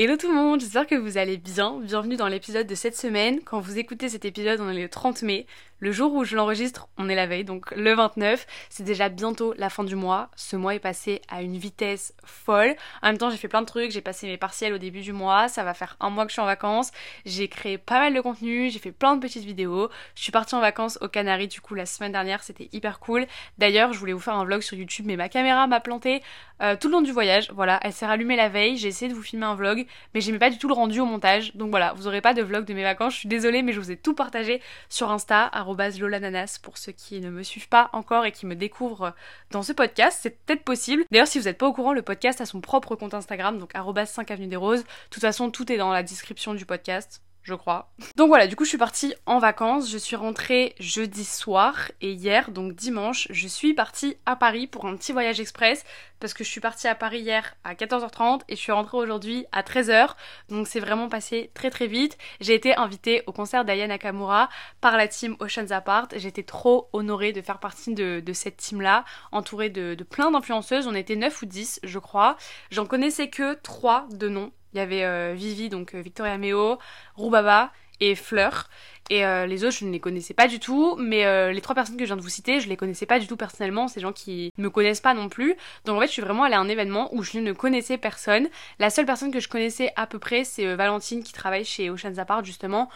[0.00, 1.80] Hello tout le monde, j'espère que vous allez bien.
[1.80, 3.40] Bienvenue dans l'épisode de cette semaine.
[3.44, 5.44] Quand vous écoutez cet épisode, on est le 30 mai.
[5.80, 8.46] Le jour où je l'enregistre, on est la veille, donc le 29.
[8.68, 10.28] C'est déjà bientôt la fin du mois.
[10.34, 12.74] Ce mois est passé à une vitesse folle.
[13.00, 13.92] En même temps, j'ai fait plein de trucs.
[13.92, 15.46] J'ai passé mes partiels au début du mois.
[15.46, 16.90] Ça va faire un mois que je suis en vacances.
[17.26, 18.70] J'ai créé pas mal de contenu.
[18.70, 19.88] J'ai fait plein de petites vidéos.
[20.16, 22.42] Je suis partie en vacances aux Canaries du coup la semaine dernière.
[22.42, 23.26] C'était hyper cool.
[23.58, 26.22] D'ailleurs, je voulais vous faire un vlog sur YouTube, mais ma caméra m'a planté
[26.60, 27.52] euh, tout le long du voyage.
[27.52, 28.76] Voilà, elle s'est rallumée la veille.
[28.78, 31.04] J'ai essayé de vous filmer un vlog, mais j'aimais pas du tout le rendu au
[31.04, 31.54] montage.
[31.56, 33.14] Donc voilà, vous aurez pas de vlog de mes vacances.
[33.14, 35.50] Je suis désolée, mais je vous ai tout partagé sur Insta
[35.98, 39.14] lolananas pour ceux qui ne me suivent pas encore et qui me découvrent
[39.50, 40.18] dans ce podcast.
[40.22, 41.04] C'est peut-être possible.
[41.10, 43.72] D'ailleurs, si vous n'êtes pas au courant, le podcast a son propre compte Instagram, donc
[44.06, 44.82] 5 avenue des roses.
[44.82, 47.90] De toute façon, tout est dans la description du podcast je crois.
[48.16, 52.12] Donc voilà, du coup je suis partie en vacances, je suis rentrée jeudi soir et
[52.12, 55.84] hier, donc dimanche, je suis partie à Paris pour un petit voyage express
[56.20, 59.46] parce que je suis partie à Paris hier à 14h30 et je suis rentrée aujourd'hui
[59.50, 60.10] à 13h.
[60.50, 62.18] Donc c'est vraiment passé très très vite.
[62.40, 64.50] J'ai été invitée au concert d'Aya Nakamura
[64.82, 66.08] par la team Oceans Apart.
[66.16, 70.86] J'étais trop honorée de faire partie de, cette team-là, entourée de, de plein d'influenceuses.
[70.86, 72.36] On était 9 ou 10 je crois.
[72.70, 76.78] J'en connaissais que 3 de noms il y avait euh, Vivi, donc euh, Victoria Meo,
[77.16, 78.68] Rubaba et Fleur.
[79.10, 81.74] Et euh, les autres, je ne les connaissais pas du tout, mais euh, les trois
[81.74, 84.00] personnes que je viens de vous citer, je les connaissais pas du tout personnellement, c'est
[84.00, 85.56] gens qui me connaissent pas non plus.
[85.84, 88.48] Donc en fait, je suis vraiment allée à un événement où je ne connaissais personne.
[88.78, 91.90] La seule personne que je connaissais à peu près, c'est euh, Valentine qui travaille chez
[91.90, 92.88] Oceans Apart justement.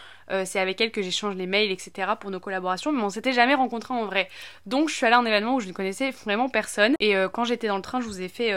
[0.45, 2.13] c'est avec elle que j'échange les mails, etc.
[2.19, 4.29] pour nos collaborations, mais on s'était jamais rencontrés en vrai.
[4.65, 6.95] Donc je suis allée à un événement où je ne connaissais vraiment personne.
[6.99, 8.53] Et quand j'étais dans le train, je vous ai fait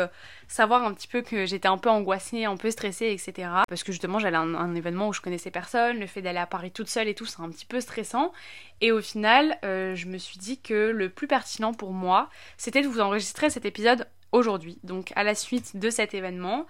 [0.49, 3.49] savoir un petit peu que j'étais un peu angoissée, un peu stressée, etc.
[3.69, 6.39] Parce que justement, j'allais à un, un événement où je connaissais personne, le fait d'aller
[6.39, 8.33] à Paris toute seule et tout, c'est un petit peu stressant.
[8.81, 12.83] Et au final, euh, je me suis dit que le plus pertinent pour moi, c'était
[12.83, 16.67] de vous enregistrer cet épisode aujourd'hui, donc à la suite de cet événement.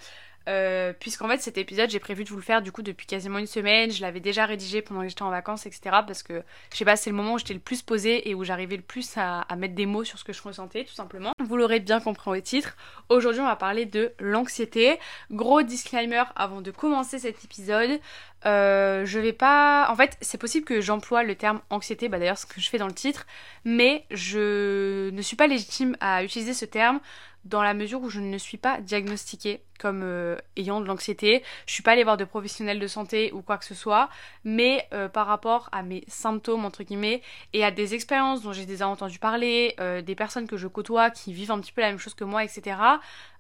[0.49, 3.39] Euh, puisqu'en fait cet épisode j'ai prévu de vous le faire du coup depuis quasiment
[3.39, 6.77] une semaine, je l'avais déjà rédigé pendant que j'étais en vacances etc parce que je
[6.77, 9.11] sais pas c'est le moment où j'étais le plus posée et où j'arrivais le plus
[9.17, 11.33] à, mettre des mots sur ce que je ressentais tout simplement.
[11.45, 12.77] Vous l'aurez bien compris au titre,
[13.09, 15.01] aujourd'hui on va parler de l'anxiété.
[15.33, 17.99] Gros disclaimer avant de commencer cet épisode,
[18.45, 19.91] euh, je vais pas.
[19.91, 22.79] En fait, c'est possible que j'emploie le terme anxiété, bah d'ailleurs, ce que je fais
[22.79, 23.27] dans le titre,
[23.65, 27.01] mais je ne suis pas légitime à utiliser ce terme
[27.45, 31.43] dans la mesure où je ne suis pas diagnostiquée comme euh, ayant de l'anxiété.
[31.67, 34.09] Je suis pas allée voir de professionnels de santé ou quoi que ce soit,
[34.45, 37.23] mais euh, par rapport à mes symptômes entre guillemets
[37.53, 41.11] et à des expériences dont j'ai déjà entendu parler, euh, des personnes que je côtoie
[41.11, 42.79] qui vivent un petit peu la même chose que moi, etc.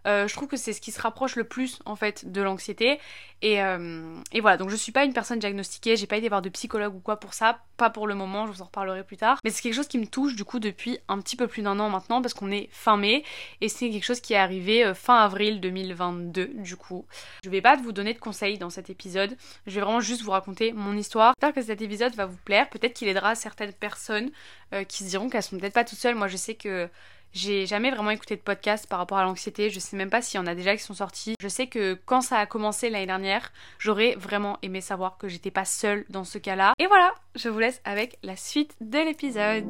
[0.04, 3.00] je trouve que c'est ce qui se rapproche le plus en fait de l'anxiété.
[3.42, 4.56] Et, et, voilà.
[4.56, 5.96] Donc je suis pas une personne diagnostiquée.
[5.96, 7.58] J'ai pas été voir de psychologue ou quoi pour ça.
[7.76, 8.46] Pas pour le moment.
[8.46, 9.40] Je vous en reparlerai plus tard.
[9.42, 11.80] Mais c'est quelque chose qui me touche du coup depuis un petit peu plus d'un
[11.80, 13.24] an maintenant parce qu'on est fin mai.
[13.60, 17.06] Et c'est quelque chose qui est arrivé fin avril 2022 du coup.
[17.44, 20.30] Je vais pas vous donner de conseils dans cet épisode, je vais vraiment juste vous
[20.30, 21.34] raconter mon histoire.
[21.36, 24.30] J'espère que cet épisode va vous plaire, peut-être qu'il aidera certaines personnes
[24.72, 26.14] euh, qui se diront qu'elles sont peut-être pas toutes seules.
[26.14, 26.88] Moi je sais que
[27.32, 30.40] j'ai jamais vraiment écouté de podcast par rapport à l'anxiété, je sais même pas s'il
[30.40, 31.34] y en a déjà qui sont sortis.
[31.40, 35.50] Je sais que quand ça a commencé l'année dernière, j'aurais vraiment aimé savoir que j'étais
[35.50, 36.72] pas seule dans ce cas-là.
[36.78, 39.68] Et voilà, je vous laisse avec la suite de l'épisode.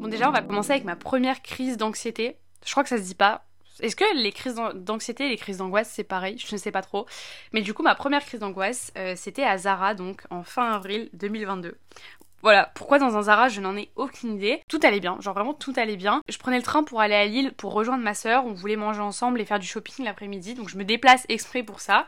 [0.00, 2.38] Bon déjà on va commencer avec ma première crise d'anxiété.
[2.64, 3.44] Je crois que ça se dit pas,
[3.80, 6.38] est-ce que les crises d'anxiété et les crises d'angoisse c'est pareil?
[6.38, 7.06] Je ne sais pas trop.
[7.52, 11.10] Mais du coup, ma première crise d'angoisse, euh, c'était à Zara, donc en fin avril
[11.14, 11.76] 2022.
[12.44, 14.60] Voilà, pourquoi dans un Zara, je n'en ai aucune idée.
[14.68, 16.20] Tout allait bien, genre vraiment tout allait bien.
[16.28, 19.00] Je prenais le train pour aller à Lille pour rejoindre ma soeur, on voulait manger
[19.00, 22.06] ensemble et faire du shopping l'après-midi, donc je me déplace exprès pour ça.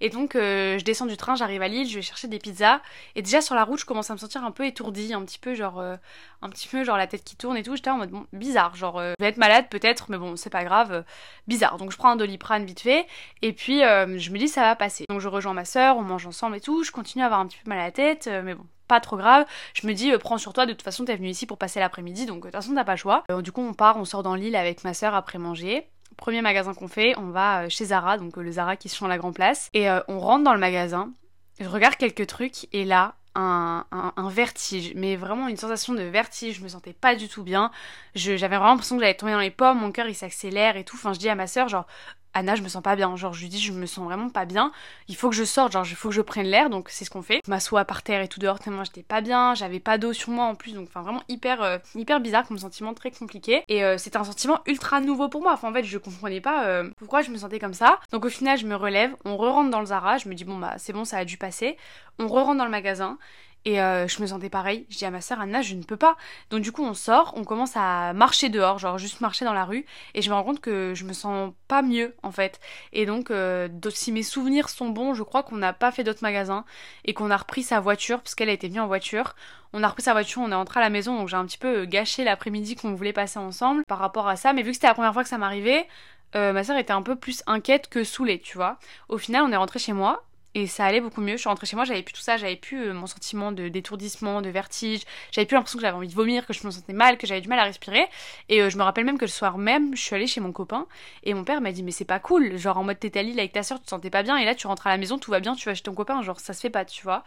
[0.00, 2.80] Et donc euh, je descends du train, j'arrive à Lille, je vais chercher des pizzas.
[3.16, 5.40] Et déjà sur la route, je commence à me sentir un peu étourdie, un petit
[5.40, 5.96] peu genre, euh,
[6.42, 7.74] un petit peu genre la tête qui tourne et tout.
[7.74, 10.48] J'étais en mode bon, bizarre, genre euh, je vais être malade peut-être, mais bon c'est
[10.48, 11.02] pas grave,
[11.48, 11.76] bizarre.
[11.76, 13.04] Donc je prends un doliprane vite fait
[13.42, 15.06] et puis je me dis ça va passer.
[15.08, 16.84] Donc je rejoins ma soeur, on mange ensemble et tout.
[16.84, 19.16] Je continue à avoir un petit peu mal à la tête, mais bon pas trop
[19.16, 19.46] grave.
[19.74, 22.26] Je me dis, prends sur toi, de toute façon, t'es venu ici pour passer l'après-midi,
[22.26, 23.24] donc de toute façon, t'as pas le choix.
[23.42, 25.88] du coup, on part, on sort dans l'île avec ma soeur après manger.
[26.16, 28.96] Premier magasin qu'on fait, on va euh, chez Zara, donc euh, le Zara qui se
[28.96, 29.70] change la Grand Place.
[29.72, 31.10] Et euh, on rentre dans le magasin,
[31.58, 36.58] je regarde quelques trucs, et là, un, un, vertige, mais vraiment une sensation de vertige,
[36.58, 37.70] je me sentais pas du tout bien,
[38.14, 40.96] j'avais vraiment l'impression que j'allais tomber dans les pommes, mon cœur il s'accélère et tout,
[40.96, 41.86] enfin je dis à ma soeur genre
[42.34, 43.14] Anna, je me sens pas bien.
[43.16, 44.72] Genre, je lui dis, je me sens vraiment pas bien.
[45.08, 46.70] Il faut que je sorte, genre, il faut que je prenne l'air.
[46.70, 47.40] Donc, c'est ce qu'on fait.
[47.44, 49.54] Je m'assois par terre et tout dehors tellement j'étais pas bien.
[49.54, 50.74] J'avais pas d'eau sur moi en plus.
[50.74, 53.62] Donc, enfin, vraiment hyper, euh, hyper bizarre comme sentiment, très compliqué.
[53.68, 55.52] Et euh, c'était un sentiment ultra nouveau pour moi.
[55.52, 57.98] Enfin, en fait, je comprenais pas euh, pourquoi je me sentais comme ça.
[58.12, 59.14] Donc, au final, je me relève.
[59.24, 60.18] On re-rentre dans le Zara.
[60.18, 61.76] Je me dis, bon, bah, c'est bon, ça a dû passer.
[62.18, 63.18] On re-rentre dans le magasin.
[63.64, 64.86] Et euh, je me sentais pareil.
[64.88, 66.16] Je dis à ma soeur, Anna, je ne peux pas.
[66.50, 69.64] Donc du coup, on sort, on commence à marcher dehors, genre juste marcher dans la
[69.64, 69.86] rue.
[70.14, 72.60] Et je me rends compte que je me sens pas mieux, en fait.
[72.92, 76.22] Et donc, euh, si mes souvenirs sont bons, je crois qu'on n'a pas fait d'autres
[76.22, 76.64] magasins.
[77.04, 79.34] Et qu'on a repris sa voiture, parce qu'elle a été venue en voiture.
[79.72, 81.16] On a repris sa voiture, on est rentré à la maison.
[81.16, 84.52] Donc j'ai un petit peu gâché l'après-midi qu'on voulait passer ensemble par rapport à ça.
[84.52, 85.86] Mais vu que c'était la première fois que ça m'arrivait,
[86.34, 88.78] euh, ma soeur était un peu plus inquiète que saoulée, tu vois.
[89.08, 90.24] Au final, on est rentré chez moi
[90.54, 91.32] et ça allait beaucoup mieux.
[91.32, 93.68] Je suis rentrée chez moi, j'avais plus tout ça, j'avais plus euh, mon sentiment de
[93.68, 96.92] d'étourdissement, de vertige, j'avais plus l'impression que j'avais envie de vomir, que je me sentais
[96.92, 98.06] mal, que j'avais du mal à respirer.
[98.48, 100.52] Et euh, je me rappelle même que le soir même, je suis allée chez mon
[100.52, 100.86] copain
[101.22, 103.38] et mon père m'a dit mais c'est pas cool, genre en mode t'étais à Lille
[103.38, 105.18] avec ta soeur, tu te sentais pas bien et là tu rentres à la maison,
[105.18, 107.24] tout va bien, tu vas chez ton copain, genre ça se fait pas, tu vois.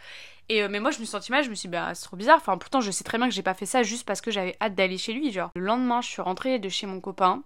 [0.50, 2.06] Et euh, mais moi je me suis sentie mal, je me suis dit bah c'est
[2.06, 2.38] trop bizarre.
[2.38, 4.56] Enfin pourtant je sais très bien que j'ai pas fait ça juste parce que j'avais
[4.62, 5.50] hâte d'aller chez lui, genre.
[5.56, 7.42] Le lendemain, je suis rentrée de chez mon copain,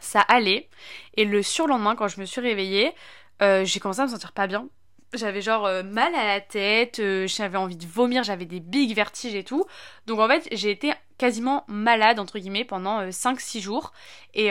[0.00, 0.68] ça allait
[1.16, 2.92] et le surlendemain quand je me suis réveillée,
[3.40, 4.68] j'ai commencé à me sentir pas bien
[5.14, 8.94] j'avais genre euh, mal à la tête, euh, j'avais envie de vomir, j'avais des big
[8.94, 9.64] vertiges et tout.
[10.06, 13.92] Donc en fait, j'ai été quasiment malade entre guillemets pendant 5-6 euh, jours.
[14.34, 14.50] Et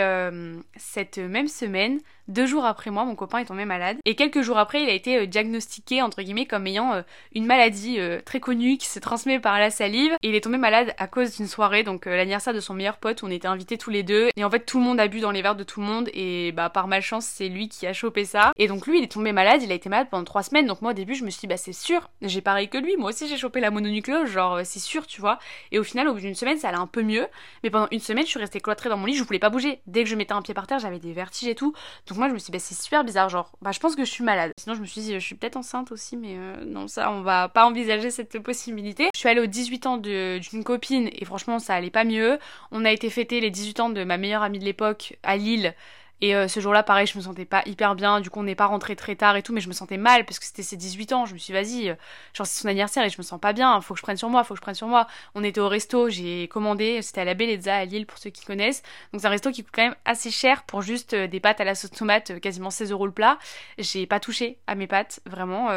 [0.76, 3.98] cette même semaine, deux jours après moi, mon copain est tombé malade.
[4.04, 7.04] Et quelques jours après, il a été diagnostiqué entre guillemets comme ayant
[7.34, 10.14] une maladie très connue qui se transmet par la salive.
[10.24, 13.22] Et il est tombé malade à cause d'une soirée, donc l'anniversaire de son meilleur pote
[13.22, 14.30] où on était invités tous les deux.
[14.36, 16.10] Et en fait, tout le monde a bu dans les verres de tout le monde.
[16.14, 18.52] Et bah par malchance, c'est lui qui a chopé ça.
[18.58, 19.62] Et donc lui, il est tombé malade.
[19.64, 20.66] Il a été malade pendant 3 semaines.
[20.66, 22.10] Donc moi au début, je me suis dit bah c'est sûr.
[22.22, 22.98] J'ai pareil que lui.
[22.98, 24.30] Moi aussi j'ai chopé la mononucléose.
[24.30, 25.40] Genre c'est sûr, tu vois.
[25.72, 27.28] Et au final, au bout d'une semaine ça allait un peu mieux.
[27.64, 29.82] Mais pendant une semaine, je suis restée cloîtrée dans mon lit, je voulais pas bouger.
[29.88, 31.74] Dès que je mettais un pied par terre, j'avais des vertiges et tout.
[32.08, 33.30] Donc moi, je me suis dit, bah, c'est super bizarre.
[33.30, 34.52] Genre, bah, je pense que je suis malade.
[34.60, 37.22] Sinon, je me suis dit, je suis peut-être enceinte aussi, mais euh, non, ça, on
[37.22, 39.10] va pas envisager cette possibilité.
[39.14, 42.40] Je suis allée aux 18 ans d'une copine et franchement, ça allait pas mieux.
[42.72, 45.74] On a été fêter les 18 ans de ma meilleure amie de l'époque à Lille.
[46.22, 48.22] Et euh, ce jour-là, pareil, je me sentais pas hyper bien.
[48.22, 50.26] Du coup, on n'est pas rentré très tard et tout, mais je me sentais mal
[50.26, 51.26] parce que c'était ses 18 ans.
[51.26, 51.96] Je me suis dit, vas-y, euh,
[52.34, 53.80] genre c'est son anniversaire et je me sens pas bien.
[53.82, 55.08] Faut que je prenne sur moi, faut que je prenne sur moi.
[55.36, 58.46] On était au resto, j'ai commandé, c'était à la Bellezza à Lille pour ceux qui
[58.46, 58.82] connaissent.
[59.14, 61.62] Donc c'est un resto qui coûte quand même assez cher pour juste euh, des pâtes
[61.62, 63.38] à la sauce tomate, quasiment 16 euros le plat.
[63.78, 65.70] J'ai pas touché à mes pâtes, vraiment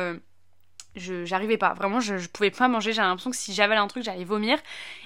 [0.96, 1.74] je j'arrivais pas.
[1.74, 2.92] Vraiment je, je, pouvais pas manger.
[2.92, 4.58] J'avais l'impression que si j'avalais un truc j'allais vomir.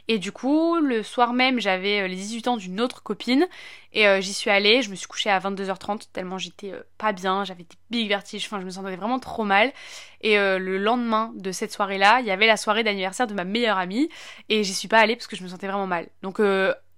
[0.08, 3.46] Et du coup le soir même j'avais euh, les 18 ans d'une autre copine.
[3.92, 4.82] Et euh, j'y suis allée.
[4.82, 7.44] Je me suis couchée à 22h30 tellement j'étais euh, pas bien.
[7.44, 8.46] J'avais des big vertiges.
[8.46, 9.72] Enfin je me sentais vraiment trop mal.
[10.22, 13.44] Et le lendemain de cette soirée là il y avait la soirée d'anniversaire de ma
[13.44, 14.08] meilleure amie.
[14.48, 16.08] Et j'y suis pas allée parce que je me sentais vraiment mal.
[16.22, 16.40] Donc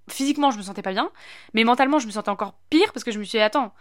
[0.09, 1.11] physiquement je me sentais pas bien.
[1.53, 3.73] Mais mentalement je me sentais encore pire parce que je me suis dit attends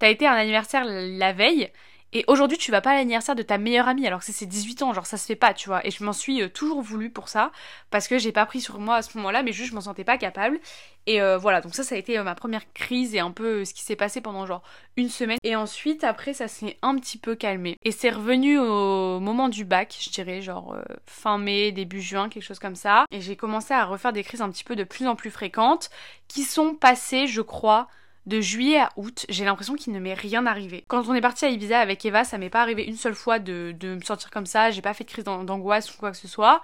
[0.00, 1.70] t'as été à un anniversaire la veille
[2.12, 4.46] et aujourd'hui, tu vas pas à l'anniversaire de ta meilleure amie alors que c'est ses
[4.46, 5.86] 18 ans, genre ça se fait pas, tu vois.
[5.86, 7.52] Et je m'en suis euh, toujours voulu pour ça
[7.90, 10.02] parce que j'ai pas pris sur moi à ce moment-là, mais juste je m'en sentais
[10.02, 10.58] pas capable.
[11.06, 13.64] Et euh, voilà, donc ça, ça a été euh, ma première crise et un peu
[13.64, 14.62] ce qui s'est passé pendant genre
[14.96, 15.38] une semaine.
[15.44, 17.76] Et ensuite, après, ça s'est un petit peu calmé.
[17.84, 20.76] Et c'est revenu au moment du bac, je dirais, genre
[21.06, 23.04] fin mai, début juin, quelque chose comme ça.
[23.12, 25.90] Et j'ai commencé à refaire des crises un petit peu de plus en plus fréquentes
[26.26, 27.88] qui sont passées, je crois,
[28.26, 30.84] de juillet à août, j'ai l'impression qu'il ne m'est rien arrivé.
[30.88, 33.38] Quand on est parti à Ibiza avec Eva, ça m'est pas arrivé une seule fois
[33.38, 36.16] de, de me sentir comme ça, j'ai pas fait de crise d'angoisse ou quoi que
[36.16, 36.62] ce soit.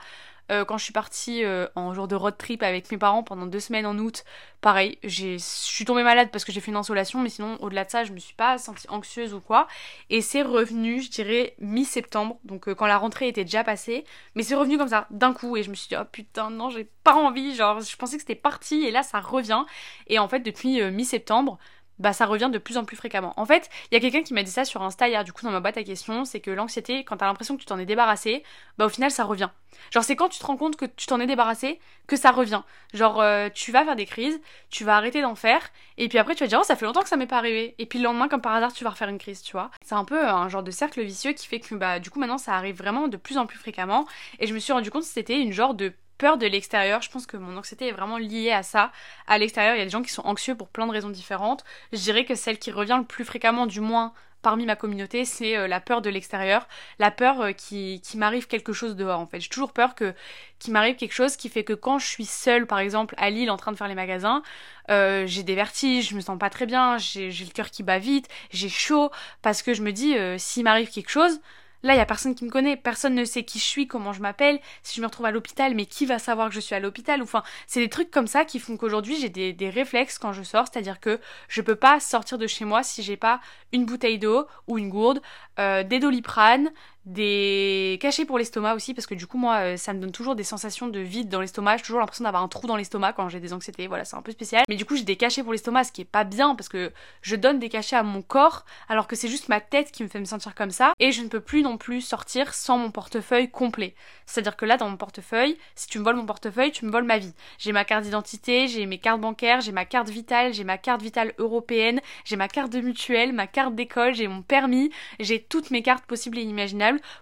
[0.51, 3.47] Euh, quand je suis partie euh, en jour de road trip avec mes parents pendant
[3.47, 4.25] deux semaines en août,
[4.61, 7.91] pareil, je suis tombée malade parce que j'ai fait une insolation, mais sinon au-delà de
[7.91, 9.67] ça, je me suis pas sentie anxieuse ou quoi.
[10.09, 14.05] Et c'est revenu, je dirais, mi-septembre, donc euh, quand la rentrée était déjà passée,
[14.35, 16.71] mais c'est revenu comme ça, d'un coup, et je me suis dit, oh putain, non,
[16.71, 19.65] j'ai pas envie, genre, je pensais que c'était parti, et là ça revient.
[20.07, 21.59] Et en fait, depuis mi-septembre,
[21.99, 23.33] bah ça revient de plus en plus fréquemment.
[23.37, 25.45] En fait, il y a quelqu'un qui m'a dit ça sur Insta hier, du coup
[25.45, 27.87] dans ma boîte à questions, c'est que l'anxiété, quand t'as l'impression que tu t'en es
[27.87, 28.43] débarrassé,
[28.79, 29.51] bah au final ça revient.
[29.91, 32.63] Genre c'est quand tu te rends compte que tu t'en es débarrassé que ça revient.
[32.95, 36.35] Genre euh, tu vas faire des crises, tu vas arrêter d'en faire, et puis après
[36.35, 38.05] tu vas dire oh ça fait longtemps que ça m'est pas arrivé, et puis le
[38.05, 39.71] lendemain comme par hasard tu vas refaire une crise, tu vois.
[39.85, 42.39] C'est un peu un genre de cercle vicieux qui fait que bah du coup maintenant
[42.39, 44.07] ça arrive vraiment de plus en plus fréquemment,
[44.39, 47.03] et je me suis rendu compte que c'était une genre de peur de l'extérieur.
[47.03, 48.93] Je pense que mon anxiété est vraiment liée à ça.
[49.27, 51.65] À l'extérieur, il y a des gens qui sont anxieux pour plein de raisons différentes.
[51.93, 54.13] Je dirais que celle qui revient le plus fréquemment, du moins
[54.47, 56.69] parmi ma communauté, c'est euh, la peur de l'extérieur,
[57.01, 59.41] la peur euh, qui, qui m'arrive quelque chose dehors en fait.
[59.41, 60.15] J'ai toujours peur que
[60.61, 63.51] qu'il m'arrive quelque chose qui fait que quand je suis seule par exemple à Lille
[63.51, 64.45] en train de faire les magasins,
[64.89, 67.99] euh, j'ai des vertiges, je me sens pas très bien, j'ai le cœur qui bat
[67.99, 69.11] vite, j'ai chaud
[69.43, 71.41] parce que je me dis s'il m'arrive quelque chose,
[71.87, 74.13] Là, il y a personne qui me connaît, personne ne sait qui je suis, comment
[74.13, 76.75] je m'appelle, si je me retrouve à l'hôpital, mais qui va savoir que je suis
[76.75, 77.23] à l'hôpital?
[77.23, 80.67] Enfin, c'est des trucs comme ça qui font qu'aujourd'hui j'ai des, réflexes quand je sors,
[80.67, 83.41] c'est-à-dire que je peux pas sortir de chez moi si j'ai pas
[83.73, 85.23] une bouteille d'eau ou une gourde,
[85.61, 86.73] euh, des doliprane,
[87.07, 90.35] des cachets pour l'estomac aussi parce que du coup moi euh, ça me donne toujours
[90.35, 93.29] des sensations de vide dans l'estomac, j'ai toujours l'impression d'avoir un trou dans l'estomac quand
[93.29, 94.65] j'ai des anxiétés, voilà c'est un peu spécial.
[94.69, 96.93] Mais du coup j'ai des cachets pour l'estomac ce qui est pas bien parce que
[97.23, 100.09] je donne des cachets à mon corps alors que c'est juste ma tête qui me
[100.09, 102.91] fait me sentir comme ça et je ne peux plus non plus sortir sans mon
[102.91, 103.95] portefeuille complet.
[104.27, 107.05] C'est-à-dire que là dans mon portefeuille, si tu me voles mon portefeuille, tu me voles
[107.05, 107.35] ma vie.
[107.59, 111.03] J'ai ma carte d'identité, j'ai mes cartes bancaires, j'ai ma carte vitale, j'ai ma carte
[111.03, 115.71] vitale européenne, j'ai ma carte de mutuelle, ma carte d'école, j'ai mon permis, j'ai toutes
[115.71, 116.43] mes cartes possibles et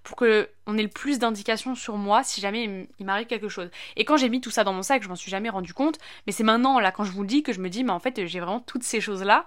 [0.03, 3.71] pour que on ait le plus d'indications sur moi si jamais il m'arrive quelque chose.
[3.97, 5.99] Et quand j'ai mis tout ça dans mon sac, je m'en suis jamais rendu compte,
[6.27, 8.01] mais c'est maintenant là quand je vous le dis que je me dis mais en
[8.01, 9.45] fait j'ai vraiment toutes ces choses là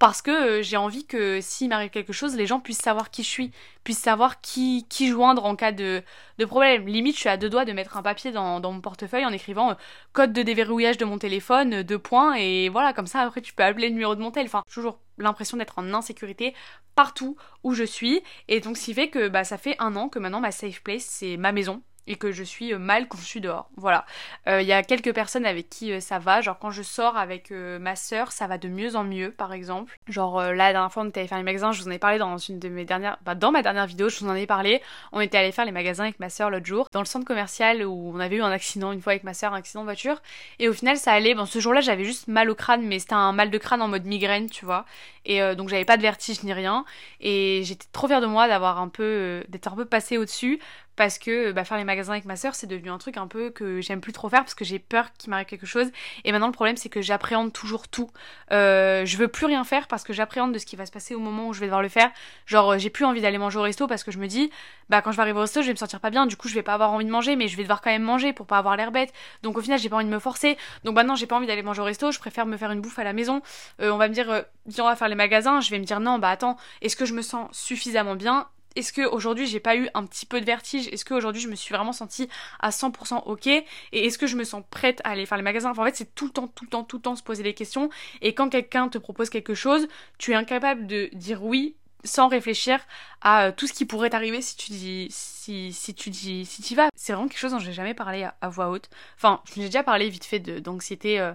[0.00, 3.22] parce que euh, j'ai envie que s'il m'arrive quelque chose, les gens puissent savoir qui
[3.22, 3.52] je suis,
[3.84, 6.02] puissent savoir qui, qui joindre en cas de,
[6.38, 6.86] de problème.
[6.86, 9.72] Limite, je suis à deux doigts de mettre un papier dans, mon portefeuille en écrivant
[9.72, 9.74] euh,
[10.14, 13.52] code de déverrouillage de mon téléphone, euh, deux points, et voilà, comme ça après tu
[13.52, 14.46] peux appeler le numéro de mon tel.
[14.46, 16.54] Enfin, toujours l'impression d'être en insécurité
[16.94, 18.22] partout où je suis.
[18.48, 20.82] Et donc, ce qui fait que bah, ça fait un an que maintenant ma safe
[20.82, 23.70] place, c'est ma maison et que je suis euh, mal quand je suis dehors.
[23.76, 24.04] Voilà.
[24.46, 26.40] Il euh, y a quelques personnes avec qui euh, ça va.
[26.40, 29.96] Genre quand je sors avec ma soeur, ça va de mieux en mieux, par exemple.
[30.08, 31.70] Genre là, la dernière fois, on était allé faire les magasins.
[31.70, 34.08] Je vous en ai parlé dans une de mes dernières, bah, dans ma dernière vidéo,
[34.08, 34.82] je vous en ai parlé.
[35.12, 37.84] On était allé faire les magasins avec ma soeur l'autre jour dans le centre commercial
[37.84, 40.20] où on avait eu un accident une fois avec ma soeur, un accident de voiture.
[40.58, 41.34] Et au final, ça allait.
[41.34, 43.88] Bon, ce jour-là, j'avais juste mal au crâne, mais c'était un mal de crâne en
[43.88, 44.84] mode migraine, tu vois.
[45.26, 46.84] Et donc j'avais pas de vertige ni rien.
[47.20, 50.58] Et j'étais trop fière de moi d'avoir un peu, d'être un peu passée au-dessus
[51.00, 53.48] parce que bah, faire les magasins avec ma soeur c'est devenu un truc un peu
[53.48, 55.90] que j'aime plus trop faire parce que j'ai peur qu'il m'arrive quelque chose.
[56.24, 58.10] Et maintenant le problème c'est que j'appréhende toujours tout.
[58.52, 61.14] Euh, je veux plus rien faire parce que j'appréhende de ce qui va se passer
[61.14, 62.10] au moment où je vais devoir le faire.
[62.44, 64.50] Genre euh, j'ai plus envie d'aller manger au resto parce que je me dis
[64.90, 66.26] bah quand je vais arriver au resto je vais me sentir pas bien.
[66.26, 68.02] Du coup je vais pas avoir envie de manger mais je vais devoir quand même
[68.02, 69.14] manger pour pas avoir l'air bête.
[69.42, 70.58] Donc au final j'ai pas envie de me forcer.
[70.84, 72.12] Donc maintenant j'ai pas envie d'aller manger au resto.
[72.12, 73.40] Je préfère me faire une bouffe à la maison.
[73.80, 75.62] Euh, on va me dire viens on va faire les magasins.
[75.62, 78.92] Je vais me dire non bah attends est-ce que je me sens suffisamment bien est-ce
[78.92, 80.88] que aujourd'hui j'ai pas eu un petit peu de vertige?
[80.88, 82.28] Est-ce que aujourd'hui je me suis vraiment sentie
[82.60, 83.46] à 100% ok?
[83.46, 85.70] Et est-ce que je me sens prête à aller faire les magasins?
[85.70, 87.54] En fait, c'est tout le temps, tout le temps, tout le temps se poser des
[87.54, 87.90] questions.
[88.22, 91.74] Et quand quelqu'un te propose quelque chose, tu es incapable de dire oui
[92.04, 92.80] sans réfléchir
[93.20, 96.62] à euh, tout ce qui pourrait t'arriver si tu dis si, si tu dis si
[96.62, 96.88] tu vas.
[96.94, 98.88] C'est vraiment quelque chose dont j'ai jamais parlé à, voix haute.
[99.16, 101.32] Enfin j'ai déjà parlé vite fait d'anxiété euh,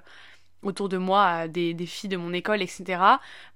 [0.66, 3.02] autour de moi des, filles de mon école, etc.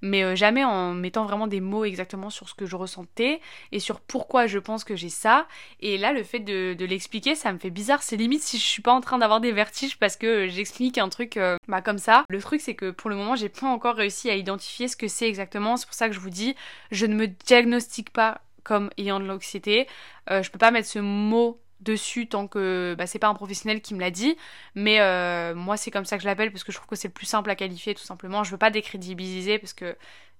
[0.01, 3.79] Mais euh, jamais en mettant vraiment des mots exactement sur ce que je ressentais et
[3.79, 5.47] sur pourquoi je pense que j'ai ça.
[5.81, 8.03] Et là, le fait de, l'expliquer, ça me fait bizarre.
[8.03, 11.09] C'est limite si je suis pas en train d'avoir des vertiges parce que j'explique un
[11.09, 12.23] truc euh, bah, comme ça.
[12.29, 15.07] Le truc, c'est que pour le moment, j'ai pas encore réussi à identifier ce que
[15.07, 15.75] c'est exactement.
[15.77, 16.55] C'est pour ça que je vous dis,
[16.91, 19.87] je ne me diagnostique pas comme ayant de l'anxiété.
[20.29, 23.81] Euh, je peux pas mettre ce mot dessus tant que bah, c'est pas un professionnel
[23.81, 24.37] qui me l'a dit.
[24.75, 27.07] Mais euh, moi c'est comme ça que je l'appelle parce que je trouve que c'est
[27.07, 28.43] le plus simple à qualifier tout simplement.
[28.43, 29.95] Je veux pas décrédibiliser parce que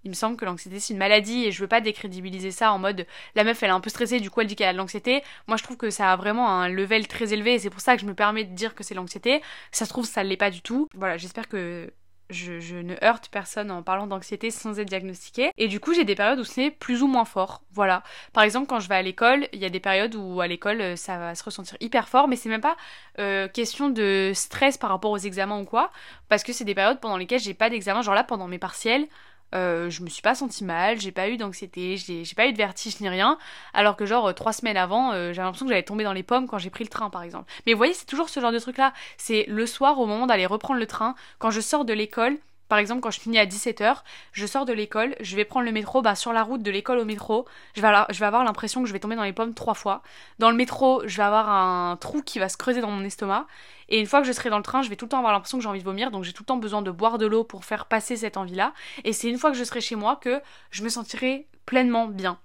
[0.06, 2.80] il me semble que l'anxiété c'est une maladie et je veux pas décrédibiliser ça en
[2.80, 3.06] mode
[3.36, 5.24] la meuf elle est un peu stressée du coup elle dit qu'elle a de l'anxiété.
[5.48, 7.96] Moi je trouve que ça a vraiment un level très élevé et c'est pour ça
[7.96, 9.42] que je me permets de dire que c'est l'anxiété.
[9.72, 10.88] Ça se trouve ça l'est pas du tout.
[10.94, 11.92] Voilà j'espère que
[12.30, 15.52] je, ne heurte personne en parlant d'anxiété sans être diagnostiquée.
[15.58, 17.62] Et du coup, j'ai des périodes où c'est plus ou moins fort.
[17.74, 18.04] Voilà.
[18.34, 20.82] Par exemple, quand je vais à l'école, il y a des périodes où à l'école,
[20.82, 22.78] euh, ça va se ressentir hyper fort, mais c'est même pas
[23.20, 25.92] euh, question de stress par rapport aux examens ou quoi,
[26.28, 28.02] parce que c'est des périodes pendant lesquelles j'ai pas d'examen.
[28.02, 29.08] Genre là, pendant mes partiels,
[29.56, 32.58] euh, je me suis pas senti mal, j'ai pas eu d'anxiété, j'ai pas eu de
[32.58, 33.38] vertige ni rien,
[33.74, 36.58] alors que genre trois semaines avant, j'avais l'impression que j'allais tomber dans les pommes quand
[36.58, 37.52] j'ai pris le train par exemple.
[37.66, 40.28] Mais vous voyez, c'est toujours ce genre de truc là, c'est le soir au moment
[40.28, 42.38] d'aller reprendre le train, quand je sors de l'école,
[42.70, 43.98] par exemple, quand je finis à 17h,
[44.32, 47.00] je sors de l'école, je vais prendre le métro, bah sur la route de l'école
[47.00, 47.46] au métro,
[47.76, 50.04] je vais, je vais avoir l'impression que je vais tomber dans les pommes trois fois.
[50.38, 53.48] Dans le métro, je vais avoir un trou qui va se creuser dans mon estomac.
[53.90, 55.34] Et une fois que je serai dans le train, je vais tout le temps avoir
[55.34, 57.26] l'impression que j'ai envie de vomir, donc j'ai tout le temps besoin de boire de
[57.26, 58.74] l'eau pour faire passer cette envie-là.
[59.04, 62.40] Et c'est une fois que je serai chez moi que je me sentirai pleinement bien.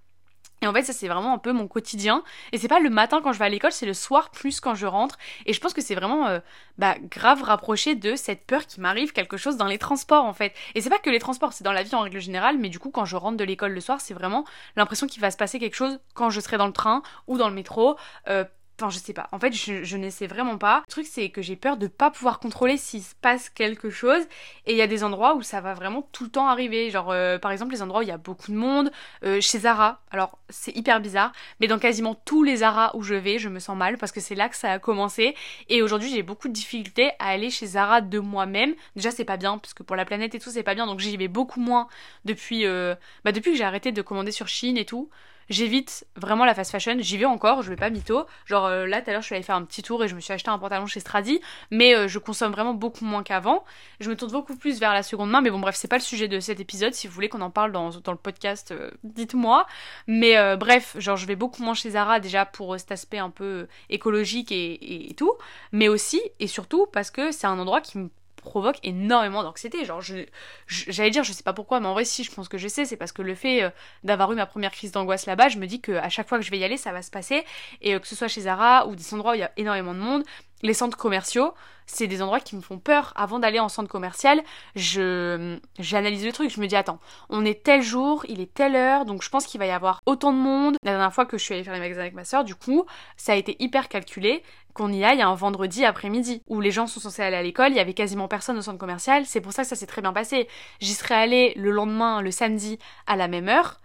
[0.64, 2.24] Et en fait, ça c'est vraiment un peu mon quotidien.
[2.52, 4.74] Et c'est pas le matin quand je vais à l'école, c'est le soir plus quand
[4.74, 5.18] je rentre.
[5.44, 6.40] Et je pense que c'est vraiment euh,
[6.78, 10.54] bah, grave rapproché de cette peur qui m'arrive quelque chose dans les transports en fait.
[10.74, 12.78] Et c'est pas que les transports, c'est dans la vie en règle générale, mais du
[12.78, 15.58] coup quand je rentre de l'école le soir, c'est vraiment l'impression qu'il va se passer
[15.58, 17.98] quelque chose quand je serai dans le train ou dans le métro.
[18.28, 18.44] Euh,
[18.80, 19.28] Enfin, je sais pas.
[19.30, 20.82] En fait, je, je ne sais vraiment pas.
[20.88, 24.22] Le truc, c'est que j'ai peur de pas pouvoir contrôler s'il se passe quelque chose.
[24.66, 26.90] Et il y a des endroits où ça va vraiment tout le temps arriver.
[26.90, 28.90] Genre, euh, par exemple, les endroits où il y a beaucoup de monde.
[29.22, 30.00] Euh, chez Zara.
[30.10, 31.30] Alors, c'est hyper bizarre.
[31.60, 34.20] Mais dans quasiment tous les Zara où je vais, je me sens mal parce que
[34.20, 35.36] c'est là que ça a commencé.
[35.68, 38.74] Et aujourd'hui, j'ai beaucoup de difficultés à aller chez Zara de moi-même.
[38.96, 40.86] Déjà, c'est pas bien parce que pour la planète et tout, c'est pas bien.
[40.86, 41.86] Donc, j'y vais beaucoup moins
[42.24, 45.10] depuis, euh, bah, depuis que j'ai arrêté de commander sur Chine et tout.
[45.48, 46.96] J'évite vraiment la fast fashion.
[46.98, 48.26] J'y vais encore, je vais pas mytho.
[48.46, 50.14] Genre euh, là, tout à l'heure, je suis allée faire un petit tour et je
[50.14, 53.64] me suis acheté un pantalon chez Stradi, mais euh, je consomme vraiment beaucoup moins qu'avant.
[54.00, 56.02] Je me tourne beaucoup plus vers la seconde main, mais bon, bref, c'est pas le
[56.02, 56.94] sujet de cet épisode.
[56.94, 59.66] Si vous voulez qu'on en parle dans, dans le podcast, euh, dites-moi.
[60.06, 63.66] Mais bref, genre, je vais beaucoup moins chez Zara déjà pour cet aspect un peu
[63.88, 65.32] écologique et, et tout,
[65.72, 68.10] mais aussi et surtout parce que c'est un endroit qui me
[68.44, 69.84] provoque énormément d'anxiété.
[69.84, 70.26] Genre, je,
[70.66, 72.84] j'allais dire, je sais pas pourquoi, mais en vrai, si, je pense que je sais,
[72.84, 73.70] c'est parce que le fait euh,
[74.04, 76.44] d'avoir eu ma première crise d'angoisse là-bas, je me dis que à chaque fois que
[76.44, 77.44] je vais y aller, ça va se passer.
[77.80, 79.94] Et euh, que ce soit chez Zara ou des endroits où il y a énormément
[79.94, 80.24] de monde,
[80.64, 81.52] les centres commerciaux,
[81.86, 83.12] c'est des endroits qui me font peur.
[83.16, 84.42] Avant d'aller en centre commercial,
[84.74, 88.74] je j'analyse le truc, je me dis attends, on est tel jour, il est telle
[88.74, 90.76] heure, donc je pense qu'il va y avoir autant de monde.
[90.82, 92.86] La dernière fois que je suis allée faire les magasins avec ma soeur, du coup,
[93.18, 94.42] ça a été hyper calculé
[94.72, 97.76] qu'on y aille un vendredi après-midi où les gens sont censés aller à l'école, il
[97.76, 100.14] y avait quasiment personne au centre commercial, c'est pour ça que ça s'est très bien
[100.14, 100.48] passé.
[100.80, 103.80] J'y serais allée le lendemain, le samedi, à la même heure.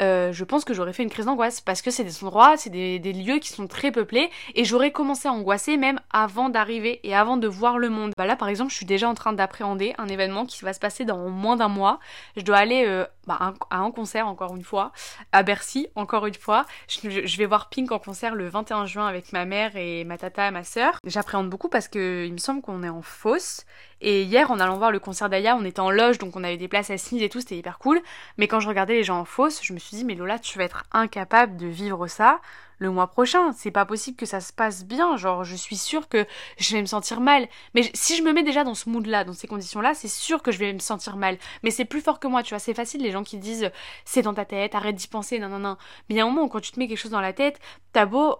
[0.00, 2.70] Euh, je pense que j'aurais fait une crise d'angoisse parce que c'est des endroits, c'est
[2.70, 7.14] des, lieux qui sont très peuplés et j'aurais commencé à angoisser même avant d'arriver et
[7.14, 8.12] avant de voir le monde.
[8.16, 10.80] Bah là par exemple je suis déjà en train d'appréhender un événement qui va se
[10.80, 11.98] passer dans moins d'un mois.
[12.36, 14.92] Je dois aller euh, bah, à un concert encore une fois,
[15.32, 16.66] à Bercy encore une fois.
[16.88, 20.48] Je, vais voir Pink en concert le 21 juin avec ma mère et ma tata
[20.48, 20.98] et ma sœur.
[21.04, 23.64] J'appréhende beaucoup parce que il me semble qu'on est en fosse
[24.00, 26.56] et hier, en allant voir le concert d'Aya, on était en loge, donc on avait
[26.56, 28.00] des places assises et tout, c'était hyper cool.
[28.38, 30.56] Mais quand je regardais les gens en fosse, je me suis dit, mais Lola, tu
[30.56, 32.40] vas être incapable de vivre ça
[32.80, 33.52] le mois prochain.
[33.52, 35.16] C'est pas possible que ça se passe bien.
[35.16, 36.26] Genre, je suis sûre que
[36.58, 37.46] je vais me sentir mal.
[37.74, 40.50] Mais si je me mets déjà dans ce mood-là, dans ces conditions-là, c'est sûr que
[40.50, 41.38] je vais me sentir mal.
[41.62, 42.58] Mais c'est plus fort que moi, tu vois.
[42.58, 43.70] C'est facile, les gens qui disent,
[44.04, 45.76] c'est dans ta tête, arrête d'y penser, non, non, non.
[46.08, 47.32] Mais il y a un moment où quand tu te mets quelque chose dans la
[47.32, 47.60] tête,
[47.92, 48.36] t'as beau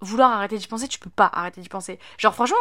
[0.00, 1.98] vouloir arrêter d'y penser, tu peux pas arrêter d'y penser.
[2.18, 2.56] Genre, franchement,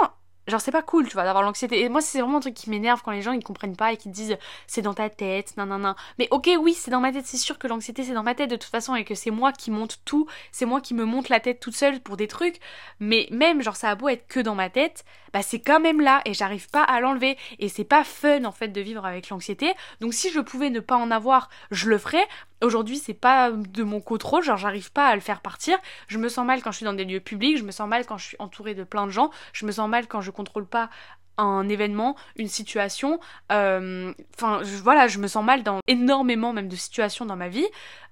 [0.48, 1.82] genre c'est pas cool tu vois d'avoir l'anxiété.
[1.82, 3.98] Et moi c'est vraiment un truc qui m'énerve quand les gens ils comprennent pas et
[3.98, 7.12] qui disent c'est dans ta tête nan nan nan mais ok oui c'est dans ma
[7.12, 9.32] tête c'est sûr que l'anxiété c'est dans ma tête de toute façon et que c'est
[9.32, 12.28] moi qui monte tout c'est moi qui me monte la tête toute seule pour des
[12.28, 12.60] trucs.
[13.00, 16.02] Mais même genre ça a beau être que dans ma tête bah c'est quand même
[16.02, 17.38] là et j'arrive pas à l'enlever.
[17.60, 19.74] Et c'est pas fun en fait de vivre avec l'anxiété.
[20.00, 22.26] Donc si je pouvais ne pas en avoir je le ferais.
[22.64, 25.78] Aujourd'hui, c'est pas de mon contrôle, genre j'arrive pas à le faire partir.
[26.08, 28.04] Je me sens mal quand je suis dans des lieux publics, je me sens mal
[28.08, 30.68] quand je suis entourée de plein de gens, je me sens mal quand je contrôle
[30.68, 30.90] pas
[31.38, 33.20] un événement, une situation.
[33.52, 37.68] Euh, enfin, voilà, je me sens mal dans énormément même de situations dans ma vie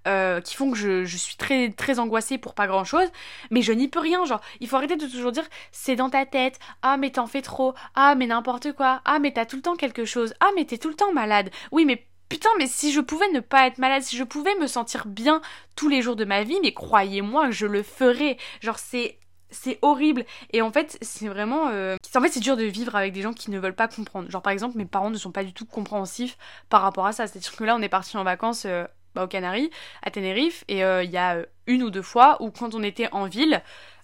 [0.08, 3.08] euh, qui font que je, suis très très angoissée pour pas grand chose.
[3.50, 4.25] Mais je n'y peux rien.
[4.25, 6.60] Genre, il faut arrêter de toujours dire c'est dans ta tête.
[6.82, 7.74] Ah mais t'en fais trop.
[7.96, 9.01] Ah mais n'importe quoi.
[9.05, 10.34] Ah mais t'as tout le temps quelque chose.
[10.39, 11.50] Ah mais t'es tout le temps malade.
[11.72, 14.65] Oui mais Putain, mais si je pouvais ne pas être malade, si je pouvais me
[14.65, 15.41] sentir bien
[15.75, 18.38] tous les jours de ma vie, mais croyez-moi, je le ferais.
[18.62, 20.25] Genre, c'est c'est horrible.
[20.51, 21.98] Et en fait c'est vraiment euh...
[22.15, 24.29] en fait c'est dur de vivre avec des gens qui ne veulent pas comprendre.
[24.29, 26.37] Genre par exemple mes parents ne sont pas du tout compréhensifs
[26.70, 27.27] par rapport à ça.
[27.27, 29.70] C'est à dire que là on est parti en vacances euh, bah, aux Canaries
[30.01, 33.09] à Tenerife et euh, il y a une ou deux fois où quand on était
[33.11, 33.61] en ville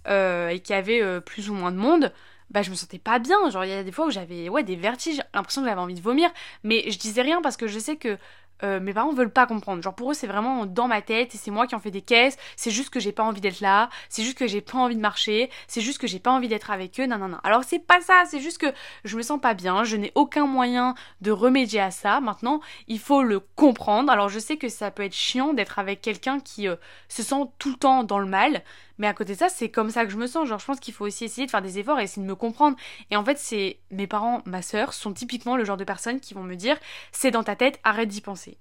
[0.08, 2.12] euh, et qu'il y avait plus ou moins de monde
[2.52, 3.50] bah je me sentais pas bien.
[3.50, 5.96] Genre il y a des fois où j'avais ouais des vertiges, l'impression que j'avais envie
[5.96, 6.30] de vomir,
[6.64, 8.18] mais je disais rien parce que je sais que
[8.64, 9.82] euh, mes parents veulent pas comprendre.
[9.82, 12.02] Genre pour eux c'est vraiment dans ma tête et c'est moi qui en fais des
[12.02, 12.38] caisses.
[12.56, 13.90] C'est juste que j'ai pas envie d'être là.
[14.10, 15.50] C'est juste que j'ai pas envie de marcher.
[15.68, 17.08] C'est juste que j'ai pas envie d'être avec eux.
[17.08, 17.40] Non non non.
[17.44, 18.24] Alors c'est pas ça.
[18.28, 18.72] C'est juste que
[19.04, 19.84] je me sens pas bien.
[19.84, 22.20] Je n'ai aucun moyen de remédier à ça.
[22.20, 24.12] Maintenant il faut le comprendre.
[24.12, 26.76] Alors je sais que ça peut être chiant d'être avec quelqu'un qui euh,
[27.08, 28.64] se sent tout le temps dans le mal.
[29.02, 30.48] Mais à côté de ça, c'est comme ça que je me sens.
[30.48, 32.36] Genre, je pense qu'il faut aussi essayer de faire des efforts et essayer de me
[32.36, 32.78] comprendre.
[33.10, 36.36] Et en fait, c'est mes parents, ma sœur, sont typiquement le genre de personnes qui
[36.36, 36.78] vont me dire
[37.12, 38.60] c'est dans ta tête, arrête d'y penser.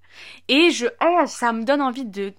[0.49, 2.33] Et je, oh, ça me donne envie de,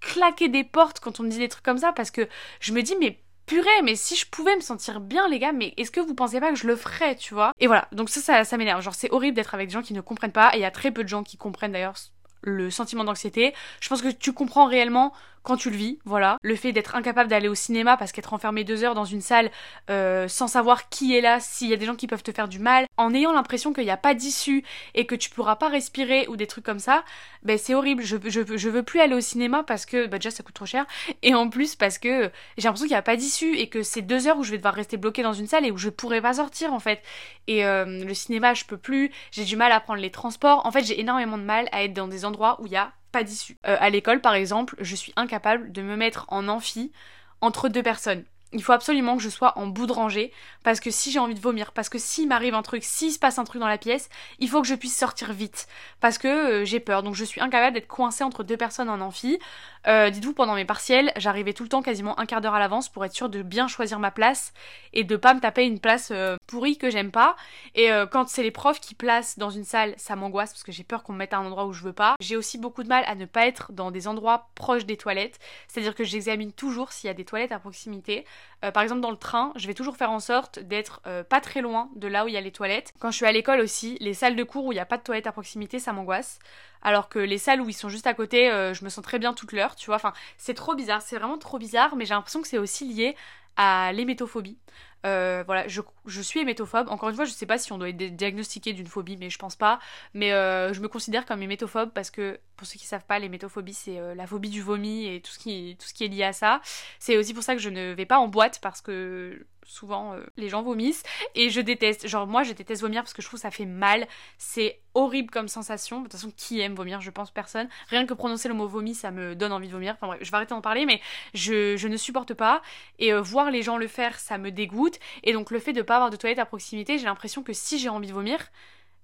[0.00, 2.28] claquer des portes quand on me dit des trucs comme ça parce que
[2.60, 5.74] je me dis mais purée, mais si je pouvais me sentir bien, les gars, mais
[5.76, 7.52] est-ce que vous pensez pas que je le ferais, tu vois?
[7.60, 8.82] Et voilà, donc ça, ça m'énerve.
[8.82, 10.70] Genre, c'est horrible d'être avec des gens qui ne comprennent pas, et il y a
[10.72, 11.96] très peu de gens qui comprennent d'ailleurs
[12.42, 13.54] le sentiment d'anxiété.
[13.80, 15.12] Je pense que tu comprends réellement
[15.48, 16.36] quand tu le vis, voilà.
[16.42, 19.50] Le fait d'être incapable d'aller au cinéma parce qu'être enfermé deux heures dans une salle
[19.88, 22.48] euh, sans savoir qui est là, s'il y a des gens qui peuvent te faire
[22.48, 24.62] du mal, en ayant l'impression qu'il n'y a pas d'issue
[24.94, 27.02] et que tu pourras pas respirer ou des trucs comme ça,
[27.42, 28.02] ben c'est horrible.
[28.02, 30.66] Je, je, je, veux plus aller au cinéma parce que bah déjà ça coûte trop
[30.66, 30.84] cher
[31.22, 34.02] et en plus parce que j'ai l'impression qu'il n'y a pas d'issue et que c'est
[34.02, 36.20] deux heures où je vais devoir rester bloqué dans une salle et où je pourrais
[36.20, 37.00] pas sortir en fait.
[37.46, 40.66] Et euh, le cinéma je peux plus, j'ai du mal à prendre les transports.
[40.66, 42.92] En fait j'ai énormément de mal à être dans des endroits où il y a
[43.12, 43.56] pas d'issue.
[43.66, 46.92] Euh, à l'école, par exemple, je suis incapable de me mettre en amphi
[47.40, 48.24] entre deux personnes.
[48.52, 50.32] Il faut absolument que je sois en bout de rangée
[50.64, 53.18] parce que si j'ai envie de vomir, parce que s'il m'arrive un truc, s'il se
[53.18, 55.68] passe un truc dans la pièce, il faut que je puisse sortir vite
[56.00, 57.02] parce que euh, j'ai peur.
[57.02, 59.38] Donc je suis incapable d'être coincée entre deux personnes en amphi.
[59.86, 62.88] Euh, dites-vous, pendant mes partiels, j'arrivais tout le temps quasiment un quart d'heure à l'avance
[62.88, 64.52] pour être sûre de bien choisir ma place
[64.92, 66.12] et de pas me taper une place
[66.48, 67.36] pourris que j'aime pas.
[67.74, 70.72] Et euh, quand c'est les profs qui placent dans une salle, ça m'angoisse parce que
[70.72, 72.16] j'ai peur qu'on me mette à un endroit où je veux pas.
[72.20, 75.38] J'ai aussi beaucoup de mal à ne pas être dans des endroits proches des toilettes.
[75.68, 78.24] C'est-à-dire que j'examine toujours s'il y a des toilettes à proximité.
[78.64, 81.40] Euh, par exemple, dans le train, je vais toujours faire en sorte d'être euh, pas
[81.40, 82.92] très loin de là où il y a les toilettes.
[82.98, 84.96] Quand je suis à l'école aussi, les salles de cours où il n'y a pas
[84.96, 86.38] de toilettes à proximité, ça m'angoisse.
[86.82, 89.32] Alors que les salles où ils sont juste à côté, je me sens très bien
[89.34, 89.96] toute l'heure, tu vois.
[89.96, 93.16] Enfin, c'est trop bizarre, c'est vraiment trop bizarre, mais j'ai l'impression que c'est aussi lié
[93.56, 94.56] à l'hémétophobie.
[95.06, 96.88] Euh, voilà, je, je, suis hémétophobe.
[96.88, 99.38] Encore une fois, je sais pas si on doit être diagnostiqué d'une phobie, mais je
[99.38, 99.78] pense pas.
[100.14, 103.74] Mais euh, je me considère comme hémétophobe parce que, pour ceux qui savent pas, l'hémétophobie,
[103.74, 106.24] c'est euh, la phobie du vomi et tout ce, qui, tout ce qui est lié
[106.24, 106.60] à ça.
[106.98, 110.48] C'est aussi pour ça que je ne vais pas en boîte parce que souvent les
[110.48, 111.02] gens vomissent
[111.34, 112.08] et je déteste.
[112.08, 114.08] Genre moi je déteste vomir parce que je trouve ça fait mal.
[114.38, 115.98] C'est horrible comme sensation.
[115.98, 117.00] De toute façon qui aime vomir?
[117.00, 117.68] Je pense personne.
[117.88, 119.92] Rien que prononcer le mot vomi ça me donne envie de vomir.
[119.94, 121.00] Enfin bref, je vais arrêter d'en parler mais
[121.34, 122.62] je, je, ne supporte pas
[122.98, 124.87] et voir les gens le faire ça me dégoûte.
[125.22, 127.78] Et donc le fait de pas avoir de toilette à proximité j'ai l'impression que si
[127.78, 128.38] j'ai envie de vomir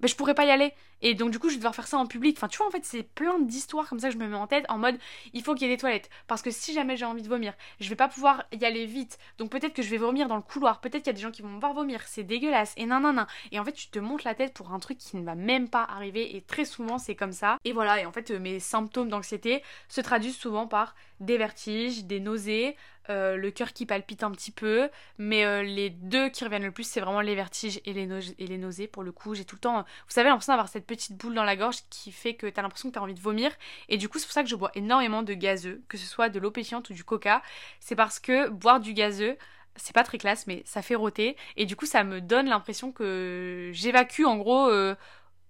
[0.01, 0.73] ben, je pourrais pas y aller.
[1.05, 2.37] Et donc du coup je vais devoir faire ça en public.
[2.38, 4.47] Enfin tu vois en fait c'est plein d'histoires comme ça que je me mets en
[4.47, 4.99] tête en mode
[5.35, 6.09] il faut qu'il y ait des toilettes.
[6.27, 9.19] Parce que si jamais j'ai envie de vomir, je vais pas pouvoir y aller vite.
[9.38, 10.81] Donc peut-être que je vais vomir dans le couloir.
[10.81, 12.01] Peut-être qu'il y a des gens qui vont me voir vomir.
[12.07, 12.73] C'est dégueulasse.
[12.77, 13.27] Et nan.
[13.53, 15.69] Et en fait tu te montes la tête pour un truc qui ne va même
[15.69, 16.37] pas arriver.
[16.37, 17.59] Et très souvent c'est comme ça.
[17.64, 18.01] Et voilà.
[18.01, 22.77] Et en fait mes symptômes d'anxiété se traduisent souvent par des vertiges, des nausées,
[23.11, 24.88] euh, le cœur qui palpite un petit peu,
[25.19, 28.47] mais euh, les deux qui reviennent le plus, c'est vraiment les vertiges et les, et
[28.47, 28.87] les nausées.
[28.87, 31.44] Pour le coup, j'ai tout le temps, vous savez, l'impression d'avoir cette petite boule dans
[31.44, 33.50] la gorge qui fait que t'as l'impression que t'as envie de vomir.
[33.88, 36.28] Et du coup, c'est pour ça que je bois énormément de gazeux, que ce soit
[36.28, 37.42] de l'eau pétillante ou du coca.
[37.80, 39.37] C'est parce que boire du gazeux,
[39.76, 41.37] c'est pas très classe, mais ça fait rôter.
[41.57, 44.68] Et du coup, ça me donne l'impression que j'évacue en gros.
[44.68, 44.94] Euh,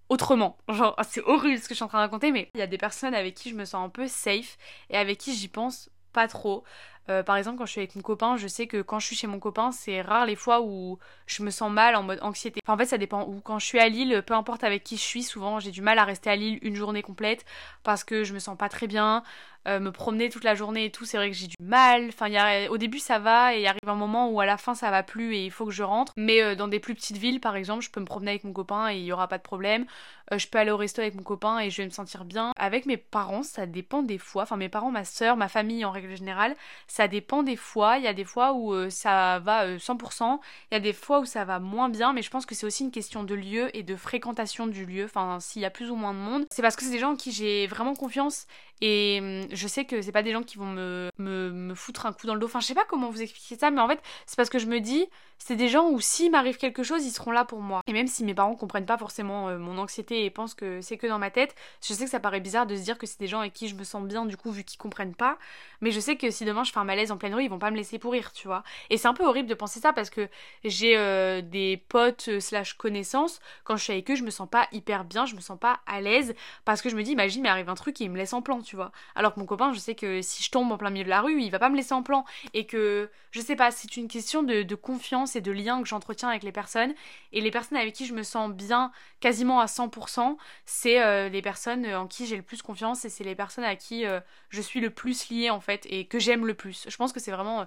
[0.09, 0.59] autrement.
[0.69, 2.67] Genre, c'est horrible ce que je suis en train de raconter, mais il y a
[2.67, 4.59] des personnes avec qui je me sens un peu safe
[4.91, 6.65] et avec qui j'y pense pas trop.
[7.11, 9.17] Euh, par exemple, quand je suis avec mon copain, je sais que quand je suis
[9.17, 12.61] chez mon copain, c'est rare les fois où je me sens mal en mode anxiété.
[12.65, 13.27] Enfin, en fait, ça dépend.
[13.27, 15.83] Ou quand je suis à Lille, peu importe avec qui je suis, souvent j'ai du
[15.83, 17.45] mal à rester à Lille une journée complète
[17.83, 19.23] parce que je me sens pas très bien.
[19.67, 22.09] Euh, me promener toute la journée et tout, c'est vrai que j'ai du mal.
[22.09, 24.59] Enfin, y a, au début ça va et il arrive un moment où à la
[24.59, 26.13] fin ça va plus et il faut que je rentre.
[26.17, 28.53] Mais euh, dans des plus petites villes, par exemple, je peux me promener avec mon
[28.53, 29.87] copain et il y aura pas de problème.
[30.33, 32.53] Euh, je peux aller au resto avec mon copain et je vais me sentir bien.
[32.57, 34.43] Avec mes parents, ça dépend des fois.
[34.43, 36.55] Enfin, mes parents, ma soeur, ma famille en règle générale,
[36.87, 37.97] ça dépend des fois.
[37.97, 41.25] Il y a des fois où ça va 100%, il y a des fois où
[41.25, 43.83] ça va moins bien, mais je pense que c'est aussi une question de lieu et
[43.83, 45.05] de fréquentation du lieu.
[45.05, 47.13] Enfin, s'il y a plus ou moins de monde, c'est parce que c'est des gens
[47.13, 48.47] en qui j'ai vraiment confiance
[48.81, 52.07] et hum, je sais que c'est pas des gens qui vont me, me, me, foutre
[52.07, 52.47] un coup dans le dos.
[52.47, 54.67] Enfin, je sais pas comment vous expliquer ça, mais en fait, c'est parce que je
[54.67, 55.07] me dis,
[55.39, 57.83] c'est des gens où s'il m'arrive quelque chose, ils seront là pour moi.
[57.87, 60.97] Et même si mes parents comprennent pas forcément euh, mon anxiété et pensent que c'est
[60.97, 61.55] que dans ma tête,
[61.87, 63.69] je sais que ça paraît bizarre de se dire que c'est des gens avec qui
[63.69, 65.39] je me sens bien, du coup, vu qu'ils comprennent pas.
[65.81, 67.59] Mais je sais que si demain je fais un malaise en pleine rue, ils vont
[67.59, 68.65] pas me laisser pourrir, tu vois.
[68.91, 70.29] Et c'est un peu horrible de penser ça parce que
[70.65, 74.49] j'ai euh, des potes euh, slash connaissances, quand je suis avec eux, je me sens
[74.49, 76.35] pas hyper bien, je me sens pas à l'aise
[76.65, 78.43] parce que je me dis, imagine, mais arrive un truc et il me laisse en
[78.43, 78.93] plan, tu vois.
[79.15, 81.21] Alors que mon copain, je sais que si je tombe en plein milieu de la
[81.21, 82.25] rue, il va pas me laisser en plan.
[82.53, 86.29] Et que, je sais pas, c'est une question de, confiance et de lien que j'entretiens
[86.29, 86.95] avec les personnes.
[87.33, 91.43] Et les personnes avec qui je me sens bien quasiment à 100%, c'est euh, les
[91.43, 94.61] personnes en qui j'ai le plus confiance et c'est les personnes à qui euh, je
[94.61, 96.87] suis le plus liée en fait et que j'aime le plus.
[96.89, 97.65] Je pense que c'est vraiment euh,